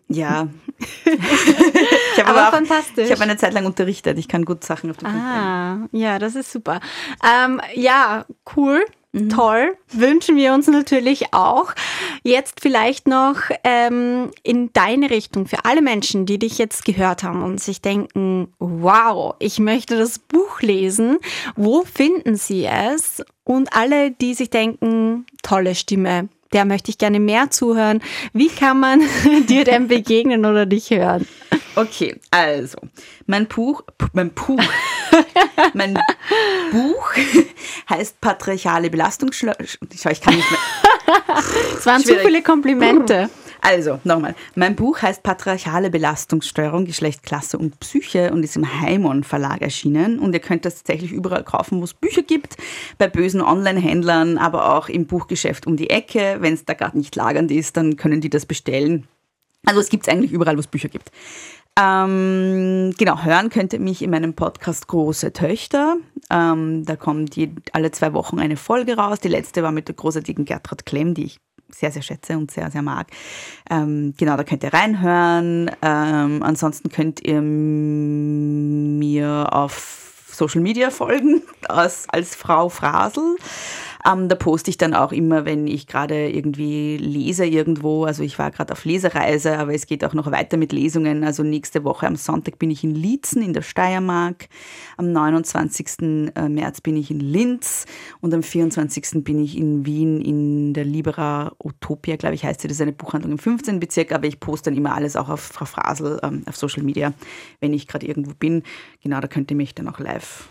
[0.08, 0.48] Ja.
[1.04, 3.06] ich habe aber, auch, fantastisch.
[3.06, 4.18] Ich habe eine Zeit lang unterrichtet.
[4.18, 5.88] Ich kann gut Sachen auf den Punkt ah, bringen.
[5.92, 6.80] Ja, das ist super.
[7.24, 8.24] Ähm, ja,
[8.56, 8.84] cool.
[9.16, 9.30] Mhm.
[9.30, 11.72] Toll, wünschen wir uns natürlich auch.
[12.22, 17.42] Jetzt vielleicht noch ähm, in deine Richtung für alle Menschen, die dich jetzt gehört haben
[17.42, 21.18] und sich denken, wow, ich möchte das Buch lesen.
[21.56, 23.24] Wo finden sie es?
[23.44, 28.02] Und alle, die sich denken, tolle Stimme, der möchte ich gerne mehr zuhören.
[28.34, 29.00] Wie kann man
[29.48, 31.26] dir denn begegnen oder dich hören?
[31.76, 32.78] Okay, also,
[33.26, 33.82] mein Buch,
[34.14, 34.62] mein Buch,
[35.74, 35.98] mein
[36.72, 37.12] Buch
[37.90, 39.62] heißt Patriarchale Belastungssteuerung.
[39.62, 40.60] Ich kann nicht mehr.
[41.76, 42.20] Es waren Schwierig.
[42.20, 43.28] zu viele Komplimente.
[43.60, 44.34] Also, nochmal.
[44.54, 50.18] Mein Buch heißt Patriarchale Belastungssteuerung, Geschlecht, Klasse und Psyche und ist im Heimon Verlag erschienen.
[50.18, 52.56] Und ihr könnt das tatsächlich überall kaufen, wo es Bücher gibt,
[52.96, 56.38] bei bösen Online-Händlern, aber auch im Buchgeschäft um die Ecke.
[56.40, 59.06] Wenn es da gerade nicht lagernd ist, dann können die das bestellen.
[59.66, 61.10] Also es gibt es eigentlich überall, wo es Bücher gibt.
[61.78, 65.96] Ähm, genau, hören könnt ihr mich in meinem Podcast Große Töchter.
[66.30, 69.20] Ähm, da kommt die, alle zwei Wochen eine Folge raus.
[69.20, 72.70] Die letzte war mit der großartigen Gertrud Klemm, die ich sehr, sehr schätze und sehr,
[72.70, 73.08] sehr mag.
[73.70, 75.70] Ähm, genau, da könnt ihr reinhören.
[75.82, 83.36] Ähm, ansonsten könnt ihr mir auf Social Media folgen als, als Frau Frasel.
[84.06, 88.04] Ähm, da poste ich dann auch immer, wenn ich gerade irgendwie lese irgendwo.
[88.04, 91.24] Also ich war gerade auf Lesereise, aber es geht auch noch weiter mit Lesungen.
[91.24, 94.48] Also nächste Woche am Sonntag bin ich in Liezen in der Steiermark.
[94.96, 96.32] Am 29.
[96.36, 97.86] Äh, März bin ich in Linz
[98.20, 99.24] und am 24.
[99.24, 102.68] bin ich in Wien in der Libera Utopia, glaube ich, heißt sie.
[102.68, 103.80] Das ist eine Buchhandlung im 15.
[103.80, 107.12] Bezirk, aber ich poste dann immer alles auch auf Frau Frasel ähm, auf Social Media,
[107.60, 108.62] wenn ich gerade irgendwo bin.
[109.02, 110.48] Genau, da könnt ihr mich dann auch live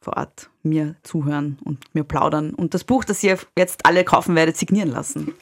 [0.00, 4.34] vor Ort mir zuhören und mir plaudern und das Buch, das ihr jetzt alle kaufen
[4.34, 5.34] werdet, signieren lassen.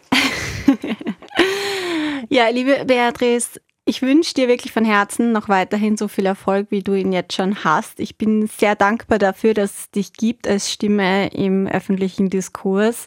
[2.29, 6.83] ja, liebe Beatrice, ich wünsche dir wirklich von Herzen noch weiterhin so viel Erfolg, wie
[6.83, 8.01] du ihn jetzt schon hast.
[8.01, 13.05] Ich bin sehr dankbar dafür, dass es dich gibt als Stimme im öffentlichen Diskurs.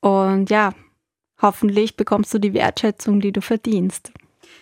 [0.00, 0.72] Und ja,
[1.42, 4.12] hoffentlich bekommst du die Wertschätzung, die du verdienst.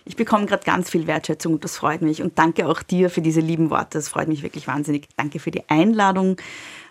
[0.05, 2.23] Ich bekomme gerade ganz viel Wertschätzung und das freut mich.
[2.23, 3.99] Und danke auch dir für diese lieben Worte.
[3.99, 5.09] Das freut mich wirklich wahnsinnig.
[5.17, 6.37] Danke für die Einladung.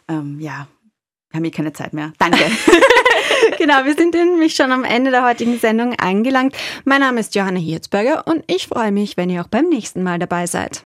[0.08, 0.68] Ähm, ja,
[1.30, 2.14] wir haben hier keine Zeit mehr.
[2.20, 2.40] Danke.
[3.58, 6.56] genau, wir sind nämlich schon am Ende der heutigen Sendung angelangt.
[6.86, 10.20] Mein Name ist Johanna Hirzberger und ich freue mich, wenn ihr auch beim nächsten Mal
[10.20, 10.80] dabei seid.